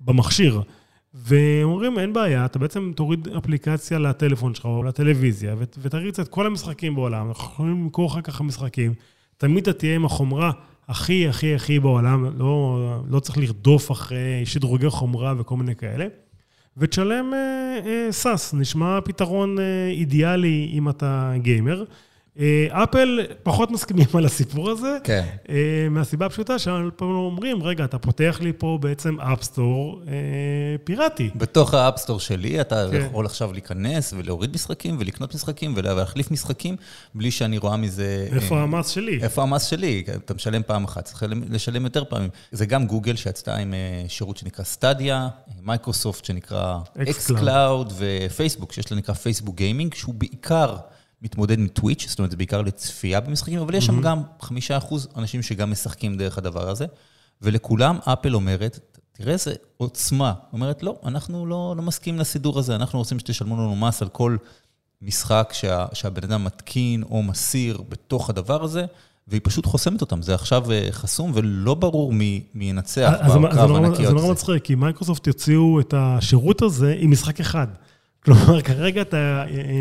במכשיר. 0.00 0.62
ואומרים, 1.24 1.98
אין 1.98 2.12
בעיה, 2.12 2.44
אתה 2.44 2.58
בעצם 2.58 2.92
תוריד 2.96 3.28
אפליקציה 3.38 3.98
לטלפון 3.98 4.54
שלך 4.54 4.64
או 4.64 4.82
לטלוויזיה, 4.82 5.54
ותריץ 5.58 6.18
את 6.18 6.28
כל 6.28 6.46
המשחקים 6.46 6.94
בעולם, 6.94 7.28
אנחנו 7.28 7.44
יכולים 7.44 7.72
למכור 7.72 8.10
אחר 8.10 8.20
כך 8.20 8.40
משחקים. 8.40 8.94
תמיד 9.36 9.68
אתה 9.68 9.78
תהיה 9.78 9.94
עם 9.94 10.04
החומרה 10.04 10.52
הכי, 10.88 11.28
הכי, 11.28 11.54
הכי 11.54 11.80
בעולם, 11.80 12.38
לא, 12.38 12.78
לא 13.08 13.20
צריך 13.20 13.38
לרדוף 13.38 13.92
אחרי 13.92 14.42
שדרוגי 14.44 14.90
חומרה 14.90 15.34
וכל 15.38 15.56
מיני 15.56 15.76
כאלה. 15.76 16.06
ותשלם 16.76 17.34
אה, 17.34 17.78
אה, 17.86 18.12
SaaS, 18.12 18.54
נשמע 18.54 18.98
פתרון 19.04 19.58
אה, 19.58 19.88
אידיאלי 19.90 20.70
אם 20.72 20.88
אתה 20.88 21.32
גיימר. 21.36 21.84
אה, 22.40 22.66
אפל 22.82 23.20
פחות 23.42 23.70
מסכימים 23.70 24.06
על 24.14 24.24
הסיפור 24.24 24.70
הזה, 24.70 24.98
כן. 25.04 25.24
אה, 25.48 25.86
מהסיבה 25.90 26.26
הפשוטה 26.26 26.56
הם 26.96 27.14
אומרים, 27.14 27.62
רגע, 27.62 27.84
אתה 27.84 27.98
פותח 27.98 28.38
לי 28.40 28.52
פה 28.58 28.78
בעצם 28.80 29.20
App 29.20 29.51
Store 29.51 30.02
אה, 30.08 30.12
פיראטי. 30.84 31.30
בתוך 31.34 31.74
ה 31.74 31.79
App 31.79 31.94
Store 31.94 32.20
שלי 32.20 32.60
אתה 32.60 32.86
כן. 32.90 33.06
יכול 33.06 33.26
עכשיו 33.26 33.52
להיכנס 33.52 34.14
ולהוריד 34.16 34.54
משחקים 34.54 34.96
ולקנות 34.98 35.34
משחקים 35.34 35.72
ולהחליף 35.76 36.30
משחקים, 36.30 36.76
בלי 37.14 37.30
שאני 37.30 37.58
רואה 37.58 37.76
מזה... 37.76 38.28
איפה 38.32 38.60
המס 38.62 38.88
שלי? 38.88 39.18
איפה 39.22 39.42
המס 39.42 39.64
שלי? 39.64 40.04
אתה 40.16 40.34
משלם 40.34 40.62
פעם 40.66 40.84
אחת, 40.84 41.04
צריך 41.04 41.22
לשלם 41.50 41.84
יותר 41.84 42.04
פעמים. 42.04 42.30
זה 42.52 42.66
גם 42.66 42.86
גוגל 42.86 43.16
שיצאה 43.16 43.56
עם 43.56 43.74
שירות 44.08 44.36
שנקרא 44.36 44.64
Stadia, 44.64 45.28
מייקרוסופט 45.62 46.24
שנקרא 46.24 46.78
xCloud, 47.02 47.92
ופייסבוק 47.96 48.72
שיש 48.72 48.92
לה 48.92 48.98
נקרא 48.98 49.14
Facebook 49.14 49.56
Gaming, 49.56 49.94
שהוא 49.94 50.14
בעיקר... 50.14 50.76
מתמודד 51.22 51.58
עם 51.58 51.68
טוויץ', 51.68 52.06
זאת 52.08 52.18
אומרת, 52.18 52.30
זה 52.30 52.36
בעיקר 52.36 52.62
לצפייה 52.62 53.20
במשחקים, 53.20 53.60
אבל 53.60 53.74
יש 53.74 53.86
שם 53.86 54.00
גם 54.00 54.22
חמישה 54.40 54.76
אחוז 54.76 55.08
אנשים 55.16 55.42
שגם 55.42 55.70
משחקים 55.70 56.16
דרך 56.16 56.38
הדבר 56.38 56.68
הזה, 56.68 56.86
ולכולם 57.42 57.98
אפל 58.04 58.34
אומרת, 58.34 58.78
תראה 59.12 59.32
איזה 59.32 59.54
עוצמה. 59.76 60.32
אומרת, 60.52 60.82
לא, 60.82 60.98
אנחנו 61.04 61.46
לא, 61.46 61.74
לא 61.76 61.82
מסכימים 61.82 62.20
לסידור 62.20 62.58
הזה, 62.58 62.74
אנחנו 62.74 62.98
רוצים 62.98 63.18
שתשלמו 63.18 63.56
לנו 63.56 63.76
מס 63.76 64.02
על 64.02 64.08
כל 64.08 64.36
משחק 65.02 65.50
שה, 65.52 65.86
שהבן 65.92 66.24
אדם 66.24 66.44
מתקין 66.44 67.02
או 67.02 67.22
מסיר 67.22 67.82
בתוך 67.88 68.30
הדבר 68.30 68.64
הזה. 68.64 68.86
והיא 69.28 69.40
פשוט 69.44 69.66
חוסמת 69.66 70.00
אותם, 70.00 70.22
זה 70.22 70.34
עכשיו 70.34 70.72
אה, 70.72 70.88
חסום 70.90 71.30
ולא 71.34 71.74
ברור 71.74 72.12
מי, 72.12 72.42
מי 72.54 72.70
ינצח 72.70 73.12
בקרב 73.42 73.76
הענקי 73.76 74.02
הזה. 74.02 74.06
זה 74.06 74.12
נורא 74.12 74.32
מצחיק, 74.32 74.64
כי 74.64 74.74
מייקרוסופט 74.74 75.26
יוציאו 75.26 75.80
את 75.80 75.94
השירות 75.96 76.62
הזה 76.62 76.94
עם 76.98 77.10
משחק 77.10 77.40
אחד. 77.40 77.66
כלומר, 78.26 78.62
כרגע 78.62 79.02
את 79.02 79.14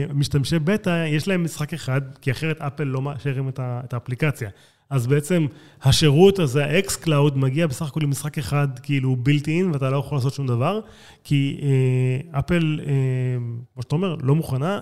המשתמשי 0.09 0.59
בטא, 0.59 1.05
יש 1.07 1.27
להם 1.27 1.43
משחק 1.43 1.73
אחד, 1.73 2.01
כי 2.21 2.31
אחרת 2.31 2.61
אפל 2.61 2.83
לא 2.83 3.01
מאשרים 3.01 3.49
את 3.59 3.93
האפליקציה. 3.93 4.49
אז 4.89 5.07
בעצם 5.07 5.45
השירות 5.83 6.39
הזה, 6.39 6.65
ה 6.65 6.95
xCloud, 6.95 7.37
מגיע 7.37 7.67
בסך 7.67 7.87
הכל 7.87 8.03
עם 8.03 8.09
משחק 8.09 8.37
אחד, 8.37 8.67
כאילו 8.83 9.15
built 9.15 9.47
in, 9.47 9.71
ואתה 9.71 9.89
לא 9.89 9.97
יכול 9.97 10.17
לעשות 10.17 10.33
שום 10.33 10.47
דבר, 10.47 10.79
כי 11.23 11.59
אה, 11.61 12.39
אפל, 12.39 12.79
אה, 12.87 12.93
כמו 13.73 13.81
שאתה 13.81 13.95
אומר, 13.95 14.15
לא 14.21 14.35
מוכנה. 14.35 14.79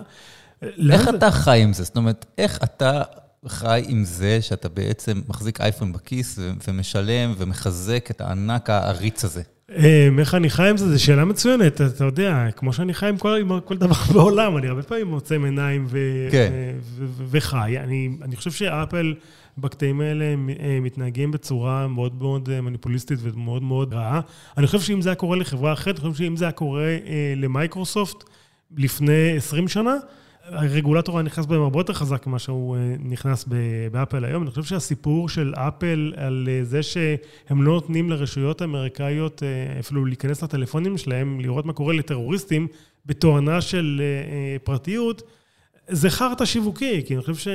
איך 0.90 1.08
אתה 1.08 1.30
חי 1.30 1.62
עם 1.62 1.72
זה? 1.72 1.84
זאת 1.84 1.96
אומרת, 1.96 2.26
איך 2.38 2.58
אתה 2.64 3.02
חי 3.46 3.82
עם 3.88 4.04
זה 4.04 4.42
שאתה 4.42 4.68
בעצם 4.68 5.20
מחזיק 5.28 5.60
אייפון 5.60 5.92
בכיס 5.92 6.38
ומשלם 6.68 7.34
ומחזק 7.38 8.10
את 8.10 8.20
הענק 8.20 8.70
העריץ 8.70 9.24
הזה? 9.24 9.42
אמ, 9.76 10.18
איך 10.18 10.34
אני 10.34 10.50
חי 10.50 10.68
עם 10.68 10.76
זה? 10.76 10.92
זו 10.92 11.04
שאלה 11.04 11.24
מצוינת, 11.24 11.80
אתה 11.80 12.04
יודע, 12.04 12.46
כמו 12.56 12.72
שאני 12.72 12.94
חי 12.94 13.08
עם 13.08 13.18
כל, 13.18 13.36
עם 13.40 13.60
כל 13.60 13.76
דבר 13.76 13.94
בעולם, 14.14 14.56
אני 14.56 14.68
הרבה 14.68 14.82
פעמים 14.82 15.10
עוצם 15.10 15.44
עיניים 15.44 15.86
ו, 15.88 15.98
כן. 16.30 16.52
ו, 16.52 17.04
ו, 17.06 17.24
וחי. 17.30 17.78
אני, 17.78 18.10
אני 18.22 18.36
חושב 18.36 18.50
שאפל 18.50 19.14
בקטעים 19.58 20.00
האלה 20.00 20.34
מתנהגים 20.80 21.30
בצורה 21.30 21.88
מאוד 21.88 22.22
מאוד 22.22 22.48
אה, 22.52 22.60
מניפוליסטית 22.60 23.18
ומאוד 23.22 23.62
מאוד 23.62 23.94
רעה. 23.94 24.20
אני 24.58 24.66
חושב 24.66 24.80
שאם 24.80 25.02
זה 25.02 25.08
היה 25.08 25.16
קורה 25.16 25.36
לחברה 25.36 25.72
אחרת, 25.72 26.00
אני 26.00 26.10
חושב 26.10 26.24
שאם 26.24 26.36
זה 26.36 26.44
היה 26.44 26.52
קורה 26.52 26.82
אה, 26.82 27.34
למייקרוסופט 27.36 28.24
לפני 28.76 29.36
20 29.36 29.68
שנה, 29.68 29.94
הרגולטור 30.48 31.18
היה 31.18 31.22
נכנס 31.22 31.46
בהם 31.46 31.62
הרבה 31.62 31.80
יותר 31.80 31.92
חזק 31.92 32.26
ממה 32.26 32.38
שהוא 32.38 32.76
אה, 32.76 32.94
נכנס 32.98 33.44
באפל 33.92 34.24
היום. 34.24 34.42
אני 34.42 34.50
חושב 34.50 34.62
שהסיפור 34.62 35.28
של 35.28 35.54
אפל 35.56 36.12
על 36.16 36.48
אה, 36.50 36.64
זה 36.64 36.82
שהם 36.82 37.62
לא 37.62 37.72
נותנים 37.72 38.10
לרשויות 38.10 38.60
האמריקאיות 38.60 39.42
אה, 39.42 39.78
אפילו 39.80 40.04
להיכנס 40.04 40.42
לטלפונים 40.42 40.98
שלהם, 40.98 41.40
לראות 41.40 41.66
מה 41.66 41.72
קורה 41.72 41.94
לטרוריסטים 41.94 42.66
בתואנה 43.06 43.60
של 43.60 44.02
פרטיות, 44.64 45.22
זה 45.88 46.10
חרטא 46.10 46.44
שיווקי, 46.44 47.02
כי 47.06 47.14
אני 47.14 47.22
חושב 47.22 47.50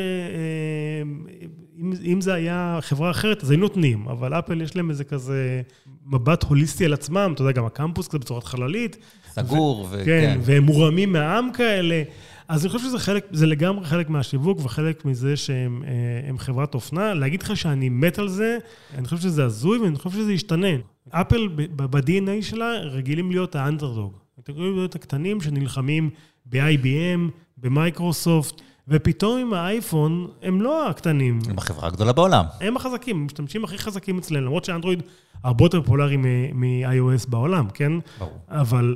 שאם 1.80 2.21
זה 2.21 2.34
היה 2.34 2.80
חברה 2.82 3.12
אחרת, 3.12 3.43
אז 3.43 3.52
היו 3.52 3.60
נותנים, 3.60 4.08
אבל 4.08 4.34
אפל 4.34 4.62
יש 4.62 4.75
להם 4.75 4.89
איזה 4.89 5.04
כזה 5.04 5.62
מבט 6.06 6.43
הוליסטי 6.43 6.86
על 6.86 6.93
עצמם, 6.93 7.32
אתה 7.34 7.41
יודע, 7.41 7.52
גם 7.52 7.65
הקמפוס 7.65 8.08
כזה 8.08 8.19
בצורת 8.19 8.43
חללית. 8.43 8.97
סגור, 9.32 9.88
וכן. 9.91 10.06
כן, 10.06 10.39
והם 10.41 10.63
מורמים 10.63 11.12
מהעם 11.12 11.49
כאלה. 11.54 12.04
אז 12.49 12.65
אני 12.65 12.69
חושב 12.73 12.85
שזה 12.88 12.99
חלק, 12.99 13.27
זה 13.31 13.45
לגמרי 13.45 13.85
חלק 13.85 14.09
מהשיווק 14.09 14.59
וחלק 14.63 15.05
מזה 15.05 15.38
שהם 15.38 15.83
אה, 16.31 16.38
חברת 16.38 16.75
אופנה. 16.75 17.13
להגיד 17.13 17.43
לך 17.43 17.57
שאני 17.57 17.89
מת 17.89 18.19
על 18.19 18.27
זה, 18.27 18.57
אני 18.97 19.05
חושב 19.05 19.17
שזה 19.17 19.45
הזוי 19.45 19.79
ואני 19.79 19.97
חושב 19.97 20.09
שזה 20.09 20.33
ישתנה. 20.33 20.67
אפל 21.09 21.47
ב-DNA 21.75 22.41
שלה 22.41 22.71
רגילים 22.71 23.31
להיות 23.31 23.55
האנדרדוג. 23.55 24.13
רגילים 24.49 24.75
להיות 24.75 24.95
הקטנים 24.95 25.41
שנלחמים 25.41 26.09
ב-IBM, 26.45 27.31
במייקרוסופט. 27.57 28.62
ופתאום 28.88 29.39
עם 29.39 29.53
האייפון, 29.53 30.27
הם 30.41 30.62
לא 30.62 30.89
הקטנים. 30.89 31.39
הם 31.49 31.57
החברה 31.57 31.88
הגדולה 31.88 32.13
בעולם. 32.13 32.45
הם 32.62 32.77
החזקים, 32.77 33.15
הם 33.15 33.25
משתמשים 33.25 33.63
הכי 33.63 33.77
חזקים 33.77 34.17
אצלנו, 34.17 34.45
למרות 34.45 34.65
שאנדרואיד 34.65 35.03
הרבה 35.43 35.65
יותר 35.65 35.81
פופולרי 35.81 36.17
מ-iOS 36.53 37.29
בעולם, 37.29 37.69
כן? 37.73 37.91
ברור. 38.19 38.39
אבל 38.49 38.95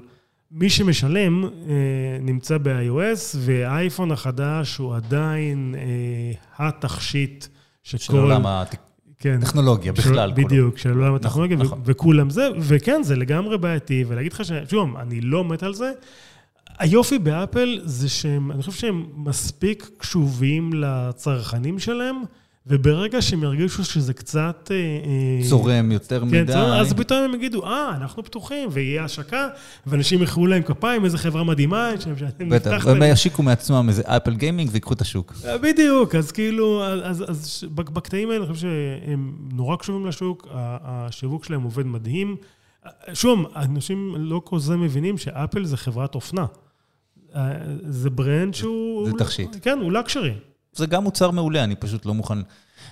מי 0.56 0.70
שמשלם 0.70 1.44
אה, 1.44 1.50
נמצא 2.22 2.58
ב-iOS, 2.58 3.38
והאייפון 3.38 4.12
החדש 4.12 4.78
הוא 4.78 4.96
עדיין 4.96 5.76
אה, 5.78 6.68
התכשיט 6.68 7.46
שכל... 7.84 7.98
של 7.98 8.18
עולם 8.18 8.46
הטכנולוגיה 8.46 9.94
כן, 9.94 10.02
בכלל. 10.02 10.34
של, 10.36 10.44
בדיוק, 10.44 10.78
של 10.78 10.90
עולם 10.90 11.02
נכון, 11.04 11.16
הטכנולוגיה, 11.16 11.58
נכון, 11.58 11.68
נכון. 11.68 11.82
וכולם 11.86 12.30
זה, 12.30 12.48
וכן, 12.60 13.04
זה 13.04 13.16
לגמרי 13.16 13.58
בעייתי, 13.58 14.04
ולהגיד 14.08 14.34
לך 14.34 14.46
ש... 14.46 14.52
שוב, 14.70 14.96
אני 14.98 15.22
לא 15.22 15.44
מת 15.44 15.64
על 15.64 15.74
זה. 15.74 15.92
היופי 16.80 17.20
באפל 17.20 17.82
זה 17.84 18.10
שהם, 18.10 18.52
אני 18.52 18.62
חושב 18.62 18.80
שהם 18.80 19.06
מספיק 19.16 19.90
קשובים 19.98 20.74
לצרכנים 20.74 21.80
שלהם. 21.80 22.16
וברגע 22.68 23.22
שהם 23.22 23.44
ירגישו 23.44 23.86
שזה 23.86 24.14
קצת... 24.14 24.72
אה, 24.72 24.76
אה, 24.76 25.50
צורם 25.50 25.92
יותר 25.92 26.20
כן, 26.20 26.42
מדי. 26.42 26.54
אז 26.54 26.94
פתאום 26.94 27.20
הם 27.20 27.34
יגידו, 27.34 27.66
אה, 27.66 27.92
אנחנו 27.96 28.24
פתוחים, 28.24 28.70
ויהיה 28.72 29.04
השקה, 29.04 29.48
ואנשים 29.88 30.24
יחאו 30.24 30.48
להם 30.48 30.64
כפיים, 30.64 31.06
איזה 31.06 31.18
חברה 31.18 31.44
מדהימה, 31.44 31.90
בטח, 32.50 32.84
והם 32.86 33.04
ישיקו 33.04 33.44
מעצמם 33.44 33.86
איזה 33.90 34.02
אפל 34.06 34.36
גיימינג 34.36 34.70
ויקחו 34.72 34.94
את 34.94 35.02
השוק. 35.02 35.34
אה, 35.46 35.58
בדיוק, 35.58 36.16
אז 36.16 36.32
כאילו, 36.32 36.84
אז, 36.84 37.24
אז 37.30 37.64
בקטעים 37.76 38.30
האלה 38.30 38.46
אני 38.46 38.54
חושב 38.54 38.68
שהם 38.68 39.34
נורא 39.54 39.76
קשובים 39.76 40.06
לשוק, 40.06 40.48
השיווק 40.54 41.46
שלהם 41.46 41.62
עובד 41.64 41.86
מדהים. 41.86 42.36
שוב, 43.14 43.40
אנשים 43.56 44.16
לא 44.18 44.42
כל 44.44 44.60
זה 44.60 44.78
מבינים 44.78 45.18
שאפל 45.18 45.66
זה 45.66 45.78
חברת 45.78 46.16
אופנה. 46.16 46.46
זה 47.88 48.10
brand 48.10 48.54
שהוא... 48.54 49.10
זה 49.10 49.14
תכשיט. 49.18 49.58
כן, 49.62 49.80
הוא 49.82 49.92
luxury. 49.92 50.34
זה 50.76 50.86
גם 50.86 51.04
מוצר 51.04 51.32
מעולה, 51.32 51.64
אני 51.64 51.76
פשוט 51.76 52.06
לא 52.06 52.14
מוכן 52.14 52.38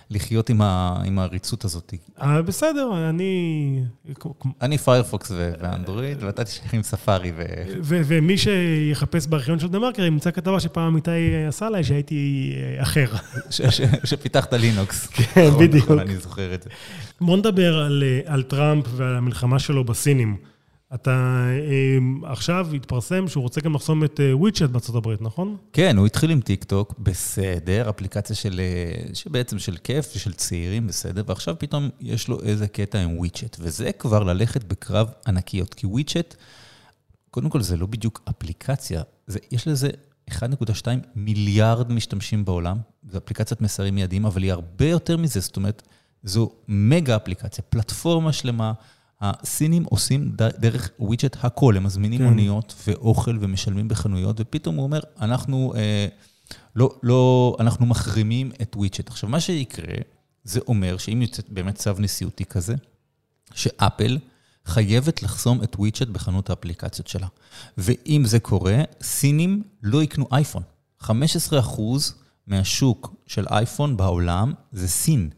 לחיות 0.10 0.50
עם, 0.50 0.62
ה, 0.62 1.02
עם 1.06 1.20
העריצות 1.20 1.66
הזאת. 1.66 1.94
אה, 2.22 2.42
בסדר, 2.42 3.10
אני... 3.10 3.84
אני 4.62 4.78
פיירפוקס 4.78 5.32
ואנדרואיד, 5.36 6.24
ואתה 6.24 6.44
תשאר 6.44 6.66
עם 6.74 6.84
ספארי 6.84 7.32
ו... 7.36 7.44
ומי 7.84 8.38
שיחפש 8.38 9.28
בארכיון 9.28 9.60
של 9.60 9.68
דה-מרקר, 9.68 10.04
ימצא 10.04 10.32
כתבה 10.32 10.60
שפעם 10.60 10.88
אמיתי 10.88 11.46
עשה 11.48 11.68
עליי, 11.68 11.84
שהייתי 11.84 12.54
אה, 12.78 12.82
האקר. 12.82 13.08
שפיתחת 14.04 14.54
לינוקס. 14.54 15.08
כן, 15.14 15.48
נכון, 15.48 15.68
בדיוק. 15.68 15.86
נכון, 15.86 16.00
אני 16.00 16.18
זוכר 16.18 16.54
את 16.54 16.64
זה. 16.64 16.70
בוא 17.22 17.38
נדבר 17.38 17.78
על, 17.80 18.04
אה, 18.06 18.34
על 18.34 18.44
טראמפ 18.44 18.86
ועל 18.96 19.16
המלחמה 19.16 19.60
שלו 19.60 19.84
בסינים. 19.84 20.38
אתה 20.96 21.46
אמ, 21.98 22.26
עכשיו 22.26 22.68
התפרסם 22.76 23.28
שהוא 23.28 23.42
רוצה 23.42 23.62
גם 23.62 23.74
לחסום 23.74 24.04
את 24.04 24.20
WeChat 24.34 24.62
אה, 24.62 24.68
בארצות 24.68 24.96
הברית, 24.96 25.22
נכון? 25.22 25.58
כן, 25.74 25.98
הוא 25.98 26.06
התחיל 26.06 26.32
עם 26.32 26.42
טיק 26.42 26.64
טוק, 26.64 26.94
בסדר, 27.00 27.90
אפליקציה 27.90 28.36
של, 28.36 28.60
אה, 28.60 29.14
שבעצם 29.14 29.60
של 29.60 29.78
כיף 29.84 30.12
ושל 30.16 30.34
צעירים, 30.34 30.88
בסדר, 30.88 31.24
ועכשיו 31.28 31.56
פתאום 31.60 31.90
יש 32.00 32.28
לו 32.28 32.42
איזה 32.44 32.68
קטע 32.68 33.00
עם 33.00 33.18
WeChat, 33.18 33.58
וזה 33.60 33.92
כבר 33.92 34.24
ללכת 34.24 34.64
בקרב 34.64 35.10
ענקיות, 35.28 35.74
כי 35.74 35.88
WeChat, 35.88 36.36
קודם 37.32 37.50
כל 37.50 37.62
זה 37.62 37.78
לא 37.78 37.86
בדיוק 37.86 38.22
אפליקציה, 38.30 39.02
זה, 39.28 39.40
יש 39.52 39.68
לזה 39.68 39.90
1.2 40.30 40.86
מיליארד 41.16 41.92
משתמשים 41.92 42.46
בעולם, 42.46 42.78
זו 43.12 43.18
אפליקציית 43.18 43.62
מסרים 43.62 43.96
מיידיים, 43.96 44.26
אבל 44.26 44.44
היא 44.44 44.52
הרבה 44.52 44.86
יותר 44.86 45.18
מזה, 45.18 45.40
זאת 45.40 45.56
אומרת, 45.56 45.88
זו 46.24 46.52
מגה 46.68 47.16
אפליקציה, 47.16 47.64
פלטפורמה 47.70 48.34
שלמה. 48.34 48.74
הסינים 49.22 49.84
עושים 49.84 50.32
דרך 50.36 50.90
וויצ'ט 51.00 51.38
הכל, 51.42 51.78
הם 51.78 51.84
מזמינים 51.84 52.20
כן. 52.20 52.26
מוניות 52.26 52.76
ואוכל 52.88 53.38
ומשלמים 53.42 53.88
בחנויות, 53.88 54.36
ופתאום 54.40 54.76
הוא 54.76 54.84
אומר, 54.84 55.00
אנחנו, 55.22 55.74
אה, 55.76 56.08
לא, 56.76 56.96
לא, 57.04 57.56
אנחנו 57.60 57.86
מחרימים 57.86 58.52
את 58.62 58.76
וויצ'ט. 58.76 59.08
עכשיו, 59.08 59.30
מה 59.30 59.40
שיקרה, 59.40 59.96
זה 60.44 60.60
אומר 60.68 60.98
שאם 60.98 61.22
יוצא 61.22 61.42
באמת 61.50 61.76
צו 61.76 61.92
נשיאותי 62.00 62.46
כזה, 62.46 62.76
שאפל 63.54 64.18
חייבת 64.66 65.24
לחסום 65.24 65.64
את 65.64 65.76
וויצ'ט 65.76 66.08
בחנות 66.08 66.50
האפליקציות 66.50 67.08
שלה. 67.08 67.28
ואם 67.78 68.24
זה 68.26 68.40
קורה, 68.40 68.84
סינים 69.02 69.64
לא 69.84 70.04
יקנו 70.04 70.26
אייפון. 70.32 70.64
15% 71.04 71.10
מהשוק 72.48 73.16
של 73.28 73.46
אייפון 73.52 73.98
בעולם 73.98 74.54
זה 74.72 74.88
סין. 74.88 75.30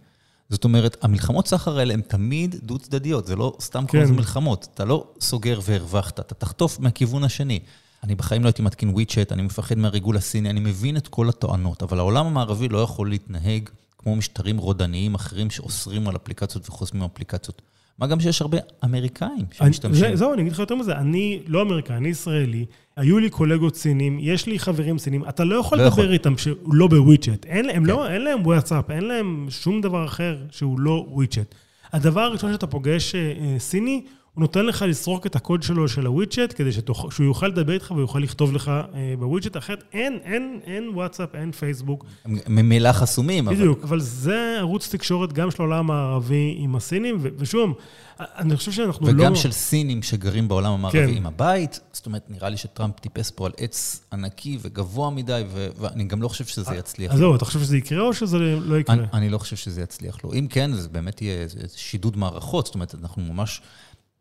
זאת 0.53 0.63
אומרת, 0.63 0.97
המלחמות 1.01 1.47
סחר 1.47 1.79
האלה 1.79 1.93
הן 1.93 2.01
תמיד 2.01 2.55
דו-צדדיות, 2.63 3.27
זה 3.27 3.35
לא 3.35 3.57
סתם 3.61 3.85
כן. 3.85 4.05
כמו 4.05 4.15
מלחמות. 4.15 4.67
אתה 4.73 4.85
לא 4.85 5.07
סוגר 5.21 5.59
והרווחת, 5.63 6.19
אתה 6.19 6.35
תחטוף 6.35 6.79
מהכיוון 6.79 7.23
השני. 7.23 7.59
אני 8.03 8.15
בחיים 8.15 8.41
לא 8.43 8.47
הייתי 8.47 8.61
מתקין 8.61 8.89
וויצ'ט, 8.89 9.31
אני 9.31 9.41
מפחד 9.41 9.77
מהריגול 9.77 10.17
הסיני, 10.17 10.49
אני 10.49 10.59
מבין 10.59 10.97
את 10.97 11.07
כל 11.07 11.29
הטוענות, 11.29 11.83
אבל 11.83 11.99
העולם 11.99 12.25
המערבי 12.25 12.69
לא 12.69 12.77
יכול 12.77 13.09
להתנהג 13.09 13.69
כמו 13.97 14.15
משטרים 14.15 14.57
רודניים 14.57 15.15
אחרים 15.15 15.49
שאוסרים 15.49 16.07
על 16.07 16.15
אפליקציות 16.15 16.69
וחוסמים 16.69 17.03
אפליקציות. 17.03 17.61
מה 17.99 18.07
גם 18.07 18.19
שיש 18.19 18.41
הרבה 18.41 18.57
אמריקאים 18.83 19.45
שמשתמשים. 19.51 20.15
זהו, 20.15 20.33
אני 20.33 20.41
אגיד 20.41 20.51
לך 20.51 20.59
יותר 20.59 20.75
מזה, 20.75 20.95
אני 20.97 21.39
לא 21.47 21.61
אמריקאי, 21.61 21.97
אני 21.97 22.09
ישראלי, 22.09 22.65
היו 22.97 23.19
לי 23.19 23.29
קולגות 23.29 23.75
סינים, 23.75 24.17
יש 24.21 24.45
לי 24.47 24.59
חברים 24.59 24.97
סינים, 24.97 25.23
אתה 25.29 25.43
לא 25.43 25.55
יכול 25.55 25.77
לא 25.77 25.83
לדבר 25.83 26.01
יכול. 26.01 26.13
איתם 26.13 26.37
שהוא 26.37 26.75
לא 26.75 26.87
ב 26.87 26.94
WeChat. 26.95 27.45
אין, 27.45 27.71
כן. 27.73 27.83
לא, 27.83 28.09
אין 28.09 28.21
להם 28.21 28.45
וואטסאפ, 28.45 28.91
אין 28.91 29.03
להם 29.03 29.47
שום 29.49 29.81
דבר 29.81 30.05
אחר 30.05 30.37
שהוא 30.51 30.79
לא 30.79 31.05
WeChat. 31.09 31.55
הדבר 31.93 32.21
הראשון 32.21 32.51
שאתה 32.51 32.67
פוגש 32.67 33.15
אה, 33.15 33.55
סיני, 33.59 34.05
הוא 34.33 34.41
נותן 34.41 34.65
לך 34.65 34.85
לסרוק 34.87 35.25
את 35.25 35.35
הקוד 35.35 35.63
שלו 35.63 35.87
של 35.87 36.05
הווידג'ט, 36.05 36.53
כדי 36.55 36.71
שתוך, 36.71 37.13
שהוא 37.13 37.25
יוכל 37.25 37.47
לדבר 37.47 37.73
איתך 37.73 37.91
ויוכל 37.91 38.19
לכתוב 38.19 38.53
לך 38.53 38.67
אה, 38.67 39.13
בווידג'ט, 39.19 39.57
אחרת 39.57 39.83
אין, 39.93 40.19
אין, 40.23 40.59
אין 40.65 40.89
וואטסאפ, 40.93 41.35
אין 41.35 41.51
פייסבוק. 41.51 42.05
ממילא 42.25 42.91
חסומים. 42.91 43.45
בדיוק, 43.45 43.79
אבל... 43.79 43.87
אבל 43.87 43.99
זה 43.99 44.55
ערוץ 44.59 44.95
תקשורת 44.95 45.33
גם 45.33 45.51
של 45.51 45.57
העולם 45.59 45.91
המערבי 45.91 46.55
עם 46.57 46.75
הסינים, 46.75 47.17
ו, 47.21 47.29
ושוב, 47.37 47.77
אני 48.19 48.57
חושב 48.57 48.71
שאנחנו 48.71 49.07
וגם 49.07 49.17
לא... 49.17 49.23
וגם 49.23 49.35
של 49.35 49.51
סינים 49.51 50.03
שגרים 50.03 50.47
בעולם 50.47 50.73
המערבי 50.73 51.07
כן. 51.07 51.17
עם 51.17 51.25
הבית. 51.25 51.79
זאת 51.91 52.05
אומרת, 52.05 52.25
נראה 52.29 52.49
לי 52.49 52.57
שטראמפ 52.57 52.99
טיפס 52.99 53.31
פה 53.31 53.45
על 53.45 53.51
עץ 53.57 54.05
ענקי 54.13 54.57
וגבוה 54.61 55.09
מדי, 55.09 55.43
ו... 55.53 55.67
ואני 55.77 56.03
גם 56.03 56.21
לא 56.21 56.27
חושב 56.27 56.45
שזה 56.45 56.75
יצליח. 56.75 57.13
אז 57.13 57.17
זהו, 57.17 57.35
אתה 57.35 57.45
חושב 57.45 57.59
שזה 57.59 57.77
יקרה 57.77 58.01
או 58.01 58.13
שזה 58.13 58.37
לא 58.39 58.79
יקרה? 58.79 58.95
אני, 58.95 59.03
אני 59.13 59.29
לא 59.29 59.37
חושב 59.37 59.55
שזה 59.55 59.81
יצליח 59.81 60.23
לו. 60.23 60.33
אם 60.33 60.47
כן, 60.49 60.73
זה 60.73 60.89
באמת 60.89 61.21
יהיה 61.21 61.47
שידוד 61.75 62.17
מערכות. 62.17 62.65
זאת 62.65 62.75
אומרת, 62.75 62.95
אנחנו 63.01 63.23
ממש... 63.33 63.61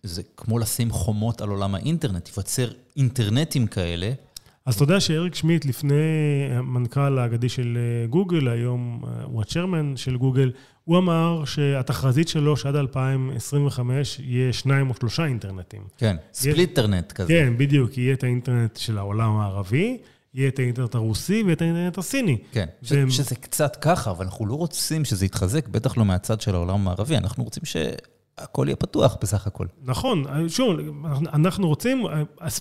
זה 0.03 0.23
כמו 0.37 0.59
לשים 0.59 0.91
חומות 0.91 1.41
על 1.41 1.49
עולם 1.49 1.75
האינטרנט, 1.75 2.25
תיווצר 2.25 2.69
אינטרנטים 2.97 3.67
כאלה. 3.67 4.13
אז 4.67 4.75
אתה 4.75 4.83
יודע 4.83 5.01
שאריק 5.01 5.35
שמיט, 5.35 5.65
לפני 5.65 5.95
המנכ"ל 6.51 7.19
האגדי 7.19 7.49
של 7.49 7.79
אה, 7.81 8.07
גוגל, 8.07 8.49
היום 8.49 9.03
אה, 9.05 9.25
הוא 9.25 9.43
הצ'רמן 9.43 9.97
של 9.97 10.17
גוגל, 10.17 10.51
הוא 10.85 10.99
אמר 10.99 11.45
שהתחזית 11.45 12.29
שלו 12.29 12.57
שעד 12.57 12.77
2025 12.77 14.21
יהיה 14.23 14.53
שניים 14.53 14.91
או 14.91 14.95
שלושה 14.95 15.25
אינטרנטים. 15.25 15.83
כן, 15.97 16.17
ספליטרנט 16.33 17.13
כזה. 17.13 17.29
כן, 17.29 17.55
בדיוק, 17.57 17.99
יהיה 17.99 18.15
את 18.15 18.25
האינטרנט 18.25 18.77
של 18.77 18.99
העולם 18.99 19.37
הערבי. 19.37 19.99
יהיה 20.35 20.49
את 20.49 20.59
האינטרנט 20.59 20.95
הרוסי 20.95 21.43
ואת 21.47 21.63
האינטרנט 21.63 21.99
הסיני. 21.99 22.39
כן, 22.53 22.67
והם... 22.83 23.11
שזה 23.11 23.35
קצת 23.35 23.77
ככה, 23.77 24.11
אבל 24.11 24.25
אנחנו 24.25 24.47
לא 24.47 24.55
רוצים 24.55 25.05
שזה 25.05 25.27
יתחזק, 25.27 25.69
בטח 25.69 25.97
לא 25.97 26.05
מהצד 26.05 26.41
של 26.41 26.55
העולם 26.55 26.75
המערבי, 26.75 27.17
אנחנו 27.17 27.45
רוצים 27.45 27.65
ש... 27.65 27.77
הכל 28.39 28.65
יהיה 28.67 28.77
פתוח 28.77 29.17
בסך 29.23 29.47
הכל. 29.47 29.67
נכון, 29.85 30.25
שוב, 30.49 30.77
אנחנו 31.33 31.69
רוצים, 31.69 32.05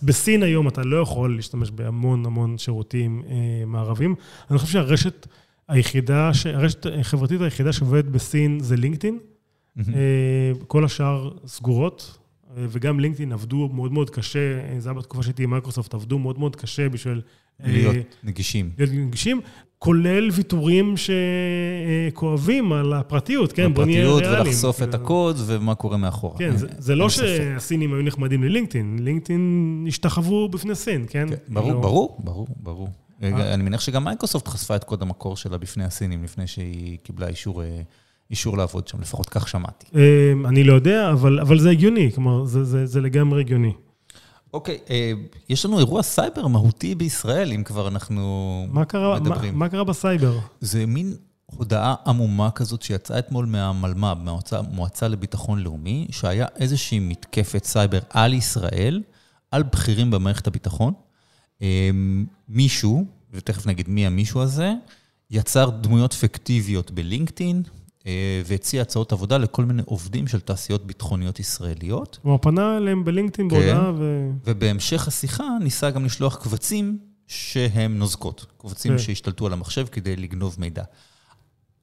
בסין 0.03 0.43
היום 0.43 0.67
אתה 0.67 0.81
לא 0.83 0.97
יכול 0.97 1.35
להשתמש 1.35 1.71
בהמון 1.71 2.25
המון 2.25 2.57
שירותים 2.57 3.23
אה, 3.29 3.65
מערבים. 3.65 4.15
אני 4.49 4.59
חושב 4.59 4.73
שהרשת 4.73 5.27
היחידה, 5.67 6.31
הרשת 6.53 6.85
החברתית 6.99 7.41
היחידה 7.41 7.73
שעובדת 7.73 8.05
בסין 8.05 8.59
זה 8.59 8.75
לינקדאין. 8.75 9.19
Mm-hmm. 9.19 9.81
אה, 9.93 10.51
כל 10.67 10.85
השאר 10.85 11.31
סגורות, 11.45 12.17
אה, 12.57 12.65
וגם 12.69 12.99
לינקדאין 12.99 13.31
עבדו 13.31 13.69
מאוד 13.73 13.91
מאוד 13.91 14.09
קשה, 14.09 14.59
זה 14.79 14.89
היה 14.89 14.99
בתקופה 14.99 15.23
שהייתי 15.23 15.43
עם 15.43 15.49
מייקרוסופט, 15.49 15.93
עבדו 15.93 16.19
מאוד 16.19 16.39
מאוד 16.39 16.55
קשה 16.55 16.89
בשביל... 16.89 17.21
להיות 17.63 17.95
נגישים. 18.23 18.69
להיות 18.77 18.91
נגישים. 18.93 19.41
כולל 19.83 20.29
ויתורים 20.33 20.95
שכואבים 22.11 22.73
על 22.73 22.93
הפרטיות, 22.93 23.53
כן, 23.53 23.73
בוא 23.73 23.85
נהיה 23.85 24.05
ריאליים. 24.05 24.23
הפרטיות 24.23 24.47
ולחשוף 24.47 24.83
את 24.83 24.93
הקוד 24.93 25.37
ומה 25.45 25.75
קורה 25.75 25.97
מאחורה. 25.97 26.37
כן, 26.37 26.57
זה, 26.57 26.67
זה 26.77 26.95
לא 26.95 27.09
שהסינים 27.09 27.93
היו 27.93 28.01
נחמדים 28.01 28.43
ללינקדאין, 28.43 28.97
לינקדאין 29.01 29.85
השתחוו 29.87 30.49
בפני 30.49 30.75
סין, 30.75 31.05
כן? 31.09 31.27
כן 31.29 31.35
ברור, 31.53 31.71
לא... 31.71 31.79
ברור, 31.79 32.17
ברור, 32.23 32.47
ברור. 32.57 32.89
אה? 33.23 33.53
אני 33.53 33.63
מניח 33.63 33.81
שגם 33.81 34.03
מייקרוסופט 34.03 34.47
חשפה 34.47 34.75
את 34.75 34.83
קוד 34.83 35.01
המקור 35.01 35.37
שלה 35.37 35.57
בפני 35.57 35.83
הסינים, 35.83 36.23
לפני 36.23 36.47
שהיא 36.47 36.97
קיבלה 37.03 37.27
אישור... 37.27 37.63
אה, 37.63 37.81
אישור 38.31 38.57
לעבוד 38.57 38.87
שם, 38.87 39.01
לפחות 39.01 39.29
כך 39.29 39.47
שמעתי. 39.47 39.85
אה, 39.95 40.33
אני 40.45 40.63
לא 40.63 40.73
יודע, 40.73 41.11
אבל, 41.11 41.39
אבל 41.39 41.59
זה 41.59 41.69
הגיוני, 41.69 42.11
כלומר, 42.11 42.45
זה, 42.45 42.63
זה, 42.63 42.85
זה 42.85 43.01
לגמרי 43.01 43.41
הגיוני. 43.41 43.73
אוקיי, 44.53 44.77
אה, 44.89 45.11
יש 45.49 45.65
לנו 45.65 45.79
אירוע 45.79 46.03
סייבר 46.03 46.47
מהותי 46.47 46.95
בישראל, 46.95 47.53
אם 47.53 47.63
כבר 47.63 47.87
אנחנו 47.87 48.65
מה 48.69 48.85
קרה, 48.85 49.19
מדברים. 49.19 49.53
מה, 49.53 49.59
מה 49.59 49.69
קרה 49.69 49.83
בסייבר? 49.83 50.39
זה 50.61 50.85
מין 50.85 51.15
הודעה 51.45 51.95
עמומה 52.07 52.51
כזאת 52.51 52.81
שיצאה 52.81 53.19
אתמול 53.19 53.45
מהמלמ"ב, 53.45 54.17
מהמועצה 54.23 55.07
לביטחון 55.07 55.59
לאומי, 55.59 56.07
שהיה 56.11 56.45
איזושהי 56.55 56.99
מתקפת 56.99 57.63
סייבר 57.63 57.99
על 58.09 58.33
ישראל, 58.33 59.01
על 59.51 59.63
בכירים 59.63 60.11
במערכת 60.11 60.47
הביטחון. 60.47 60.93
אה, 61.61 61.89
מישהו, 62.49 63.05
ותכף 63.33 63.67
נגיד 63.67 63.89
מי 63.89 64.07
המישהו 64.07 64.41
הזה, 64.41 64.73
יצר 65.31 65.69
דמויות 65.69 66.13
פיקטיביות 66.13 66.91
בלינקדאין, 66.91 67.63
והציע 68.45 68.81
הצעות 68.81 69.11
עבודה 69.11 69.37
לכל 69.37 69.65
מיני 69.65 69.81
עובדים 69.85 70.27
של 70.27 70.39
תעשיות 70.39 70.85
ביטחוניות 70.85 71.39
ישראליות. 71.39 72.19
הוא 72.21 72.39
פנה 72.41 72.77
אליהם 72.77 73.03
בלינקדאין 73.03 73.49
כן. 73.49 73.55
בהודעה 73.55 73.91
ו... 73.97 74.29
ובהמשך 74.45 75.07
השיחה 75.07 75.43
ניסה 75.61 75.89
גם 75.89 76.05
לשלוח 76.05 76.35
קבצים 76.35 76.97
שהם 77.27 77.97
נוזקות, 77.97 78.45
קבצים 78.57 78.91
כן. 78.91 78.97
שהשתלטו 78.97 79.45
על 79.45 79.53
המחשב 79.53 79.87
כדי 79.91 80.15
לגנוב 80.15 80.55
מידע. 80.59 80.83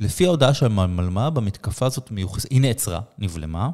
לפי 0.00 0.26
ההודעה 0.26 0.54
של 0.54 0.66
המלמ"ב, 0.66 1.38
המתקפה 1.38 1.86
הזאת 1.86 2.10
מיוחסת, 2.10 2.50
היא 2.50 2.60
נעצרה, 2.60 3.00
נבלמה, 3.18 3.70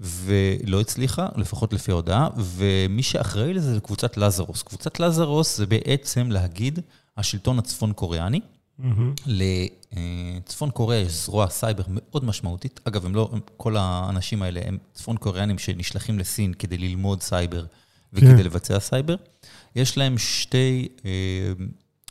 ולא 0.00 0.80
הצליחה, 0.80 1.28
לפחות 1.36 1.72
לפי 1.72 1.90
ההודעה, 1.90 2.28
ומי 2.36 3.02
שאחראי 3.02 3.54
לזה 3.54 3.74
זה 3.74 3.80
קבוצת 3.80 4.16
לזרוס. 4.16 4.62
קבוצת 4.62 5.00
לזרוס 5.00 5.56
זה 5.56 5.66
בעצם 5.66 6.30
להגיד 6.30 6.78
השלטון 7.16 7.58
הצפון 7.58 7.92
קוריאני, 7.92 8.40
Mm-hmm. 8.80 9.26
לצפון 9.26 10.70
קוריאה 10.70 11.00
יש 11.00 11.12
זרוע 11.12 11.48
סייבר 11.48 11.82
מאוד 11.88 12.24
משמעותית. 12.24 12.80
אגב, 12.84 13.06
הם 13.06 13.14
לא, 13.14 13.30
כל 13.56 13.76
האנשים 13.76 14.42
האלה 14.42 14.60
הם 14.64 14.78
צפון 14.94 15.16
קוריאנים 15.16 15.58
שנשלחים 15.58 16.18
לסין 16.18 16.54
כדי 16.54 16.78
ללמוד 16.78 17.22
סייבר 17.22 17.64
וכדי 18.12 18.26
כן. 18.26 18.36
לבצע 18.36 18.80
סייבר. 18.80 19.16
יש 19.76 19.98
להם 19.98 20.18
שתי, 20.18 20.88
אה, 21.04 21.10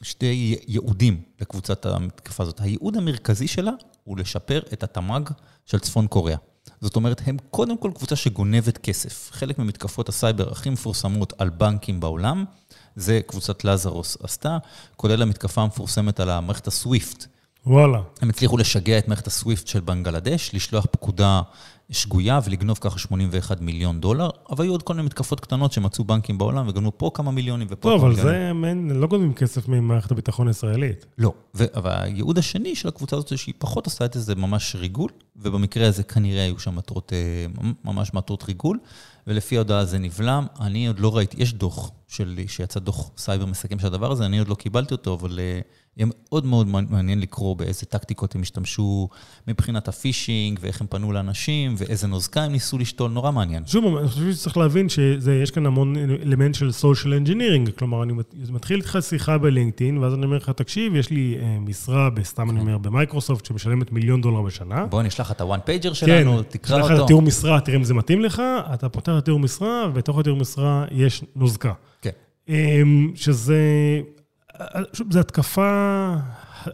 שתי 0.01 0.59
ייעודים 0.67 1.21
לקבוצת 1.41 1.85
המתקפה 1.85 2.43
הזאת. 2.43 2.61
הייעוד 2.61 2.97
המרכזי 2.97 3.47
שלה 3.47 3.71
הוא 4.03 4.17
לשפר 4.17 4.59
את 4.73 4.83
התמ"ג 4.83 5.29
של 5.65 5.79
צפון 5.79 6.07
קוריאה. 6.07 6.37
זאת 6.81 6.95
אומרת, 6.95 7.21
הם 7.25 7.37
קודם 7.51 7.77
כל 7.77 7.91
קבוצה 7.95 8.15
שגונבת 8.15 8.77
כסף. 8.77 9.29
חלק 9.31 9.59
ממתקפות 9.59 10.09
הסייבר 10.09 10.51
הכי 10.51 10.69
מפורסמות 10.69 11.33
על 11.37 11.49
בנקים 11.49 11.99
בעולם, 11.99 12.45
זה 12.97 13.19
קבוצת 13.27 13.63
לזרוס 13.63 14.17
עשתה, 14.23 14.57
כולל 14.95 15.21
המתקפה 15.21 15.61
המפורסמת 15.61 16.19
על 16.19 16.29
המערכת 16.29 16.67
הסוויפט. 16.67 17.25
וואלה. 17.65 18.01
הם 18.21 18.29
הצליחו 18.29 18.57
לשגע 18.57 18.97
את 18.97 19.07
מערכת 19.07 19.27
הסוויפט 19.27 19.67
של 19.67 19.79
בנגלדש, 19.79 20.51
לשלוח 20.53 20.85
פקודה 20.91 21.41
שגויה 21.89 22.39
ולגנוב 22.45 22.77
ככה 22.81 22.99
81 22.99 23.61
מיליון 23.61 24.01
דולר, 24.01 24.29
אבל 24.49 24.65
היו 24.65 24.71
עוד 24.71 24.83
כל 24.83 24.93
מיני 24.93 25.05
מתקפות 25.05 25.39
קטנות 25.39 25.71
שמצאו 25.71 26.03
בנקים 26.03 26.37
בעולם 26.37 26.67
וגנבו 26.67 26.91
פה 26.97 27.11
כמה 27.13 27.31
מיליונים 27.31 27.67
ופה 27.69 27.89
כמה 27.89 28.09
מיליונים. 28.09 28.51
טוב, 28.53 28.63
אבל 28.65 28.89
זה, 28.93 28.93
לא 28.99 29.07
גונבים 29.07 29.33
כסף 29.33 29.67
ממערכת 29.67 30.11
הביטחון 30.11 30.47
הישראלית. 30.47 31.05
לא, 31.17 31.33
ו- 31.55 31.65
אבל 31.75 31.91
הייעוד 31.91 32.37
השני 32.37 32.75
של 32.75 32.87
הקבוצה 32.87 33.15
הזאת 33.15 33.27
זה 33.27 33.37
שהיא 33.37 33.55
פחות 33.57 33.85
עושה 33.85 34.05
את 34.05 34.13
זה 34.13 34.35
ממש 34.35 34.75
ריגול, 34.75 35.09
ובמקרה 35.35 35.87
הזה 35.87 36.03
כנראה 36.03 36.43
היו 36.43 36.59
שם 36.59 36.75
מטרות, 36.75 37.13
אה, 37.13 37.71
ממש 37.85 38.13
מטרות 38.13 38.43
ריגול, 38.43 38.79
ולפי 39.27 39.55
ההודעה 39.55 39.85
זה 39.85 39.99
נבלם. 39.99 40.45
אני 40.59 40.87
עוד 40.87 40.99
לא 40.99 41.17
ראיתי, 41.17 41.41
יש 41.41 41.53
דוח 41.53 41.91
שלי, 42.07 42.47
שיצא 42.47 42.79
דוח 42.79 43.11
סייבר 43.17 43.45
מסכם 43.45 43.79
של 43.79 43.87
הדבר 43.87 44.11
הזה, 44.11 44.25
אני 44.25 44.39
עוד 44.39 44.47
לא 44.47 44.55
קיבלתי 44.55 44.93
אותו, 44.93 45.13
אבל 45.13 45.39
אה, 45.39 45.59
יהיה 45.97 46.07
מאוד 46.29 46.45
מאוד 46.45 46.67
מעניין 46.67 47.19
לקרוא 47.19 47.55
באיזה 47.55 47.85
טקטיקות 47.85 48.35
הם 48.35 48.41
השתמשו 48.41 49.09
מבחינת 49.47 49.87
הפישינג, 49.87 50.59
ואיך 50.61 50.81
הם 50.81 50.87
פנו 50.87 51.11
לאנשים, 51.11 51.75
ואיזה 51.77 52.07
נוזקה 52.07 52.43
הם 52.43 52.51
ניסו 52.51 52.77
לשתול, 52.77 53.11
נורא 53.11 53.31
מעניין. 53.31 53.65
שוב, 53.65 53.97
אני 53.97 54.07
חושב 54.07 54.31
שצריך 54.31 54.57
להבין 54.57 54.89
שיש 54.89 55.51
כאן 55.51 55.65
המון 55.65 55.95
אלמנט 55.97 56.55
של 56.55 56.69
social 56.81 57.27
engineering, 57.27 57.71
כלומר, 57.77 58.03
אני 58.03 58.13
מתחיל 58.49 58.79
איתך 58.79 58.97
שיחה 59.01 59.37
בלינקדאין, 59.37 59.97
ואז 59.97 60.13
אני 60.13 60.25
אומר 60.25 60.37
לך, 60.37 60.49
תקשיב, 60.49 60.95
יש 60.95 61.09
לי 61.09 61.37
אה, 61.41 61.59
משרה, 61.59 62.09
סתם 62.23 62.49
אני 62.49 62.59
אומר, 62.59 62.77
במייקרוסופט, 62.77 63.45
שמשלמת 63.45 63.91
מיליון 63.91 64.21
דולר 64.21 64.41
בשנה. 64.41 64.85
בוא 64.85 65.03
נשלח 65.03 65.31
את 65.31 65.41
ה 65.41 65.46
one 65.46 65.59
pager 65.65 65.93
שלנו, 65.93 66.37
כן, 66.37 66.43
תקרא 66.49 66.75
אותו. 66.75 66.85
נשלח 66.85 66.99
את 66.99 67.03
התיאור 67.03 67.21
משרה, 67.21 67.61
תראה 67.61 67.77
אם 67.77 67.83
זה 67.83 67.93
מתאים 67.93 68.21
לך, 68.21 68.41
אתה 68.73 68.89
פותח 68.89 69.11
את 69.11 69.17
התיאור 69.17 69.39
משרה, 69.39 69.85
ובתוך 69.89 70.19
התיאור 70.19 70.37
משרה 70.37 70.85
יש 70.91 71.23
נוזקה. 71.35 71.73
כן. 72.01 72.09
אמ, 72.49 73.11
שזה, 73.15 73.61
שוב, 74.93 75.13
זו 75.13 75.19
התקפה, 75.19 76.15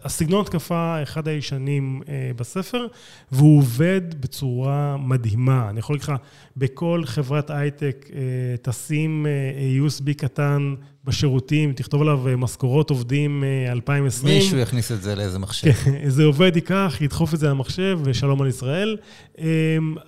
הסגנון 0.04 0.40
התקפה 0.40 1.02
אחד 1.02 1.28
הישנים 1.28 2.02
אה, 2.08 2.30
בספר, 2.36 2.86
והוא 3.32 3.58
עובד 3.58 4.20
בצורה 4.20 4.96
מדהימה. 4.96 5.70
אני 5.70 5.78
יכול 5.78 5.94
להגיד 5.94 6.08
לך, 6.08 6.12
בכל 6.56 7.02
חברת 7.04 7.50
הייטק 7.50 8.10
אה, 8.14 8.20
תשים 8.62 9.26
אה, 9.26 9.86
USB 9.86 10.14
קטן 10.14 10.74
בשירותים, 11.04 11.72
תכתוב 11.72 12.02
עליו 12.02 12.18
משכורות 12.38 12.90
עובדים 12.90 13.44
2020. 13.68 14.34
מישהו 14.34 14.58
יכניס 14.58 14.92
את 14.92 15.02
זה 15.02 15.14
לאיזה 15.14 15.38
מחשב. 15.38 15.72
כן, 15.72 15.94
איזה 16.04 16.24
עובד 16.24 16.52
ייקח, 16.54 16.98
ידחוף 17.00 17.34
את 17.34 17.38
זה 17.38 17.48
למחשב, 17.48 18.00
ושלום 18.04 18.42
על 18.42 18.48
ישראל. 18.48 18.96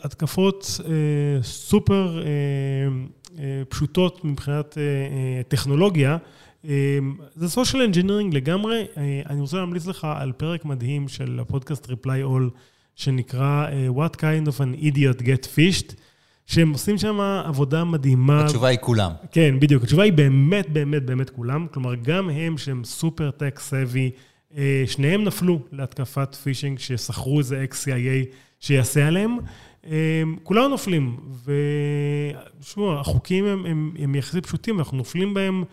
התקפות 0.02 0.80
סופר 1.42 2.22
פשוטות 3.68 4.24
מבחינת 4.24 4.78
טכנולוגיה. 5.48 6.16
זה 7.34 7.48
social 7.48 7.82
engineering 7.82 8.34
לגמרי. 8.34 8.84
אני 9.26 9.40
רוצה 9.40 9.56
להמליץ 9.56 9.86
לך 9.86 10.06
על 10.16 10.32
פרק 10.32 10.64
מדהים 10.64 11.08
של 11.08 11.38
הפודקאסט 11.40 11.90
Reply 11.90 12.24
All, 12.28 12.50
שנקרא 12.94 13.66
What 13.96 14.16
kind 14.16 14.48
of 14.48 14.60
an 14.60 14.82
idiot 14.82 15.22
get 15.22 15.46
fished, 15.56 15.94
שהם 16.46 16.72
עושים 16.72 16.98
שם 16.98 17.20
עבודה 17.20 17.84
מדהימה. 17.84 18.44
התשובה 18.44 18.68
היא 18.68 18.78
כולם. 18.80 19.10
כן, 19.32 19.54
בדיוק. 19.60 19.82
התשובה 19.82 20.02
היא 20.02 20.12
באמת, 20.12 20.70
באמת, 20.70 21.02
באמת 21.06 21.30
כולם. 21.30 21.66
כלומר, 21.72 21.94
גם 21.94 22.30
הם 22.30 22.58
שהם 22.58 22.84
סופר 22.84 23.30
טק 23.30 23.58
סבי, 23.58 24.10
שניהם 24.86 25.24
נפלו 25.24 25.60
להתקפת 25.72 26.34
פישינג, 26.34 26.78
ששכרו 26.78 27.38
איזה 27.38 27.64
ex-CIA 27.70 28.34
שיעשה 28.60 29.06
עליהם. 29.06 29.36
כולם 30.42 30.70
נופלים, 30.70 31.16
ושמעו, 32.60 33.00
החוקים 33.00 33.44
הם, 33.44 33.66
הם, 33.66 33.92
הם 33.98 34.14
יחסית 34.14 34.46
פשוטים, 34.46 34.78
אנחנו 34.78 34.96
נופלים 34.96 35.34
בהם 35.34 35.64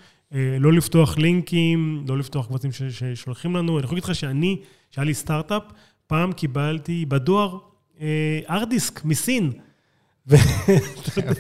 לא 0.60 0.74
לפתוח 0.74 1.18
לינקים, 1.18 2.06
לא 2.08 2.18
לפתוח 2.18 2.48
קבצים 2.48 2.72
ששולחים 2.90 3.56
לנו. 3.56 3.78
אני 3.78 3.86
יכול 3.86 3.96
להגיד 3.96 4.10
לך 4.10 4.16
שאני, 4.16 4.58
שהיה 4.92 5.06
לי 5.06 5.14
סטארט-אפ, 5.14 5.64
פעם 6.08 6.34
קיבלתי 6.34 7.06
בדואר 7.06 7.58
ארט 8.50 8.70
דיסק 8.70 9.06
מסין. 9.06 9.52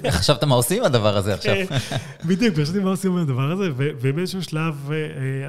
חשבת 0.10 0.44
מה 0.44 0.56
עושים 0.56 0.80
עם 0.80 0.86
הדבר 0.86 1.18
הזה 1.18 1.34
עכשיו. 1.34 1.56
בדיוק, 2.26 2.60
חשבתי 2.60 2.80
מה 2.80 2.90
עושים 2.90 3.12
עם 3.12 3.18
הדבר 3.18 3.52
הזה, 3.52 3.70
ובאיזשהו 3.76 4.44
שלב 4.44 4.90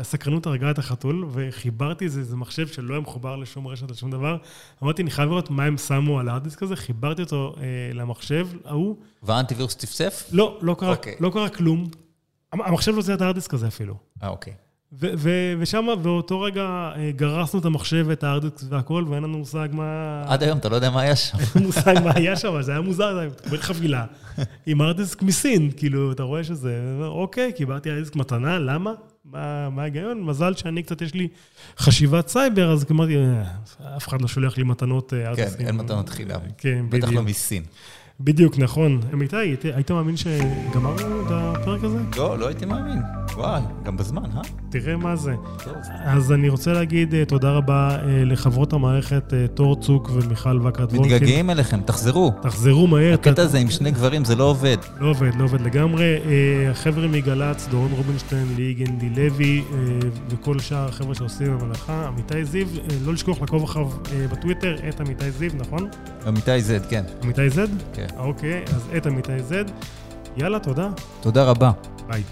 הסקרנות 0.01 0.47
הרגה 0.47 0.71
את 0.71 0.79
החתול, 0.79 1.27
וחיברתי 1.33 2.05
איזה 2.05 2.37
מחשב 2.37 2.67
שלא 2.67 2.95
היה 2.95 3.01
מחובר 3.01 3.37
לשום 3.37 3.67
רשת 3.67 3.91
או 3.91 3.95
שום 3.95 4.11
דבר. 4.11 4.37
אמרתי, 4.83 5.03
אני 5.03 5.11
חייב 5.11 5.29
לראות 5.29 5.51
מה 5.51 5.65
הם 5.65 5.79
שמו 5.79 6.21
על 6.21 6.29
הארט 6.29 6.43
דיסק 6.43 6.63
הזה, 6.63 6.77
חיברתי 6.77 7.23
אותו 7.23 7.55
למחשב 7.95 8.49
ההוא. 8.65 8.97
והאנטיווירוס 9.23 9.77
צפצף? 9.77 10.29
לא, 10.33 10.59
לא 11.21 11.31
קרה 11.33 11.49
כלום. 11.49 11.87
המחשב 12.61 12.93
לא 12.97 13.03
זיהה 13.03 13.17
את 13.17 13.23
הארדיסק 13.23 13.55
הזה 13.55 13.67
אפילו. 13.67 13.95
אה, 14.23 14.29
אוקיי. 14.29 14.53
ושם, 15.59 15.87
באותו 16.03 16.41
רגע, 16.41 16.93
גרסנו 17.17 17.61
את 17.61 17.65
המחשב 17.65 18.05
ואת 18.09 18.25
הארדיסק 18.25 18.67
והכל, 18.69 19.05
ואין 19.09 19.23
לנו 19.23 19.39
מושג 19.39 19.69
מה... 19.73 20.23
עד 20.27 20.43
היום 20.43 20.59
אתה 20.59 20.69
לא 20.69 20.75
יודע 20.75 20.91
מה 20.91 21.01
היה 21.01 21.17
שם. 21.17 21.39
אין 21.39 21.47
לנו 21.57 21.67
מושג 21.67 21.95
מה 22.05 22.11
היה 22.15 22.37
שם, 22.37 22.63
זה 22.63 22.73
היה 22.73 22.81
מוזר, 22.81 23.27
אתה 23.29 23.37
מקבל 23.47 23.59
חבילה 23.59 24.05
עם 24.67 24.83
ארדיסק 24.83 25.23
מסין, 25.23 25.71
כאילו, 25.77 26.13
אתה 26.13 26.23
רואה 26.23 26.45
שזה, 26.45 26.81
אוקיי, 27.01 27.53
קיבלתי 27.53 27.91
ארדיסק 27.91 28.17
מתנה, 28.17 28.59
למה? 28.59 28.93
מה 29.25 29.83
ההיגיון? 29.83 30.23
מזל 30.23 30.55
שאני 30.55 30.83
קצת, 30.83 31.03
יש 31.03 31.15
לי 31.15 31.29
חשיבת 31.79 32.29
סייבר, 32.29 32.73
אז 32.73 32.85
אמרתי, 32.91 33.17
אף 33.97 34.09
אחד 34.09 34.23
לא 34.23 34.29
שולח 34.29 34.59
לי 34.59 34.65
מתנות 34.65 35.13
ארדיסק. 35.13 35.59
כן, 35.59 35.67
אין 35.67 35.77
מתנות 35.77 36.09
חינם. 36.09 36.41
כן, 36.59 36.87
בדיוק. 36.89 37.05
בטח 37.05 37.15
לא 37.15 37.23
מסין. 37.23 37.63
בדיוק, 38.25 38.59
נכון. 38.59 39.01
אמיתי, 39.13 39.37
היית 39.63 39.91
מאמין 39.91 40.17
שגמרנו 40.17 41.21
את 41.27 41.27
הפרק 41.31 41.85
הזה? 41.85 41.99
לא, 42.17 42.39
לא 42.39 42.47
הייתי 42.47 42.65
מאמין. 42.65 42.99
וואי, 43.37 43.63
גם 43.85 43.97
בזמן, 43.97 44.23
אה? 44.37 44.41
תראה 44.69 44.97
מה 44.97 45.17
זה. 45.17 45.35
טוב. 45.65 45.75
אז 46.05 46.33
אני 46.33 46.49
רוצה 46.49 46.73
להגיד 46.73 47.15
תודה 47.29 47.51
רבה 47.51 47.97
לחברות 48.07 48.73
המערכת 48.73 49.33
תור 49.55 49.81
צוק 49.81 50.11
ומיכל 50.15 50.61
וקרת 50.65 50.93
וולקין. 50.93 51.01
מתגעגעים 51.15 51.51
אליכם, 51.51 51.81
תחזרו. 51.81 52.33
תחזרו 52.43 52.87
מהר. 52.87 53.15
הקטע 53.15 53.43
הזה 53.43 53.59
עם 53.59 53.71
שני 53.71 53.91
גברים 53.91 54.25
זה 54.25 54.37
לא 54.37 54.45
עובד. 54.45 54.77
לא 55.01 55.11
עובד, 55.11 55.31
לא 55.39 55.45
עובד 55.45 55.61
לגמרי. 55.61 56.17
החבר'ה 56.71 57.09
מגל"צ, 57.09 57.69
דורון 57.71 57.93
רובינשטיין, 57.93 58.47
ליהי 58.57 58.75
גנדי 58.75 59.09
לוי, 59.09 59.65
וכל 60.29 60.59
שאר 60.59 60.89
החבר'ה 60.89 61.15
שעושים 61.15 61.59
במלאכה, 61.59 62.07
עמיתי 62.07 62.45
זיו, 62.45 62.67
לא 63.07 63.13
לשכוח 63.13 63.41
לעקוב 63.41 63.63
אחריו 63.63 63.89
בטוויטר, 64.33 64.77
את 64.89 65.01
עמיתי 65.01 65.31
זיו, 65.31 65.51
נכון? 65.55 65.89
עמיתי 66.27 66.61
זד, 66.61 66.87
כן. 66.87 67.05
עמיתי 67.23 67.51
זד? 67.51 67.69
כן. 67.93 68.07
אוקיי, 68.19 68.63
אז 68.67 68.89
את 68.97 69.07
עמיתי 69.07 69.43
זד. 69.43 69.65
יאללה, 70.37 70.59
תודה. 70.59 70.89
תודה 71.21 71.45
רבה. 71.45 71.71
ביי. 72.09 72.23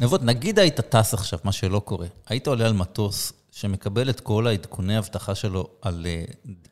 נבות, 0.00 0.22
נגיד 0.22 0.58
היית 0.58 0.80
טס 0.80 1.14
עכשיו, 1.14 1.38
מה 1.44 1.52
שלא 1.52 1.80
קורה. 1.80 2.06
היית 2.26 2.46
עולה 2.46 2.66
על 2.66 2.72
מטוס 2.72 3.32
שמקבל 3.50 4.10
את 4.10 4.20
כל 4.20 4.46
העדכוני 4.46 4.98
אבטחה 4.98 5.34
שלו 5.34 5.68
על 5.82 6.06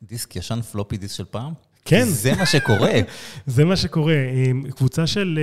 דיסק 0.03 0.35
ישן, 0.35 0.61
floppy 0.61 0.97
disk 0.97 1.15
של 1.15 1.25
פעם? 1.25 1.53
כן. 1.87 2.03
זה 2.05 2.33
מה 2.35 2.45
שקורה. 2.45 2.91
זה 3.45 3.65
מה 3.65 3.75
שקורה. 3.75 4.15
קבוצה 4.75 5.07
של 5.07 5.39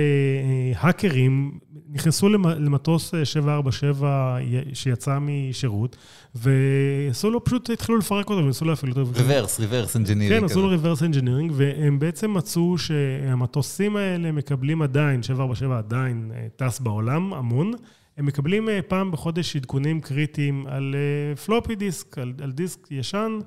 האקרים 0.75 1.59
נכנסו 1.95 2.29
למטוס 2.29 3.13
747 3.23 4.37
שיצא 4.73 5.17
משירות, 5.21 5.97
ועשו 6.35 7.29
לו, 7.29 7.43
פשוט 7.43 7.69
התחילו 7.69 7.97
לפרק 7.97 8.29
אותו 8.29 8.43
וניסו 8.43 8.65
להפעיל 8.65 8.91
אותו. 8.91 9.11
reverse, 9.15 9.59
reverse 9.59 9.95
engineering. 9.95 10.39
כן, 10.39 10.45
עשו 10.45 10.61
לו 10.61 10.67
reverse 10.69 11.03
engineering, 11.03 11.51
והם 11.55 11.99
בעצם 11.99 12.33
מצאו 12.33 12.77
שהמטוסים 12.77 13.95
האלה 13.95 14.31
מקבלים 14.31 14.81
עדיין, 14.81 15.23
747 15.23 15.77
עדיין 15.77 16.31
טס 16.55 16.79
בעולם, 16.79 17.33
המון. 17.33 17.73
הם 18.17 18.25
מקבלים 18.25 18.69
פעם 18.87 19.11
בחודש 19.11 19.55
עדכונים 19.55 20.01
קריטיים 20.01 20.67
על 20.67 20.95
פלופי 21.45 21.75
דיסק, 21.75 22.17
על, 22.17 22.33
על 22.41 22.51
דיסק 22.51 22.87
ישן, 22.91 23.39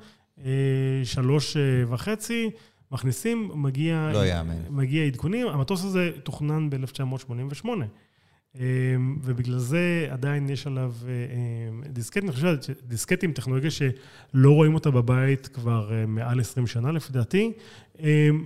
שלוש 1.05 1.57
וחצי, 1.89 2.51
מכניסים, 2.93 3.51
מגיע, 3.55 4.11
לא 4.13 4.27
יאמן. 4.27 4.55
מגיע 4.71 5.05
עדכונים. 5.05 5.47
המטוס 5.47 5.85
הזה 5.85 6.11
תוכנן 6.23 6.71
ב-1988, 6.71 7.69
ובגלל 9.23 9.59
זה 9.59 10.07
עדיין 10.11 10.49
יש 10.49 10.67
עליו 10.67 10.93
דיסקטים. 11.89 12.25
אני 12.25 12.33
חושב 12.33 12.57
שדיסקטים, 12.63 13.33
טכנולוגיה 13.33 13.71
שלא 13.71 14.51
רואים 14.51 14.75
אותה 14.75 14.91
בבית 14.91 15.47
כבר 15.47 15.91
מעל 16.07 16.41
20 16.41 16.67
שנה, 16.67 16.93
לפי 16.93 17.13
דעתי. 17.13 17.53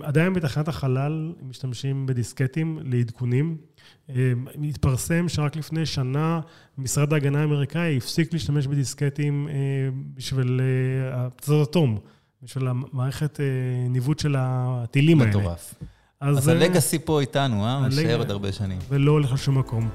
עדיין 0.01 0.33
בתחנת 0.33 0.67
החלל 0.67 1.33
משתמשים 1.41 2.05
בדיסקטים 2.05 2.79
לעדכונים. 2.83 3.57
התפרסם 4.69 5.29
שרק 5.29 5.55
לפני 5.55 5.85
שנה 5.85 6.39
משרד 6.77 7.13
ההגנה 7.13 7.41
האמריקאי 7.41 7.97
הפסיק 7.97 8.33
להשתמש 8.33 8.67
בדיסקטים 8.67 9.47
בשביל 10.13 10.61
הפצצות 11.11 11.69
אטום, 11.69 11.99
בשביל 12.43 12.67
המערכת 12.67 13.39
ניווט 13.89 14.19
של 14.19 14.35
הטילים 14.39 15.21
האלה. 15.21 15.29
מטורף. 15.29 15.73
אז 16.21 16.47
הלגאסי 16.47 16.99
פה 16.99 17.21
איתנו, 17.21 17.65
אה? 17.65 17.87
נשאר 17.87 18.17
עוד 18.17 18.31
הרבה 18.31 18.51
שנים. 18.51 18.79
ולא 18.89 19.11
הולך 19.11 19.33
לשום 19.33 19.57
מקום. 19.57 19.89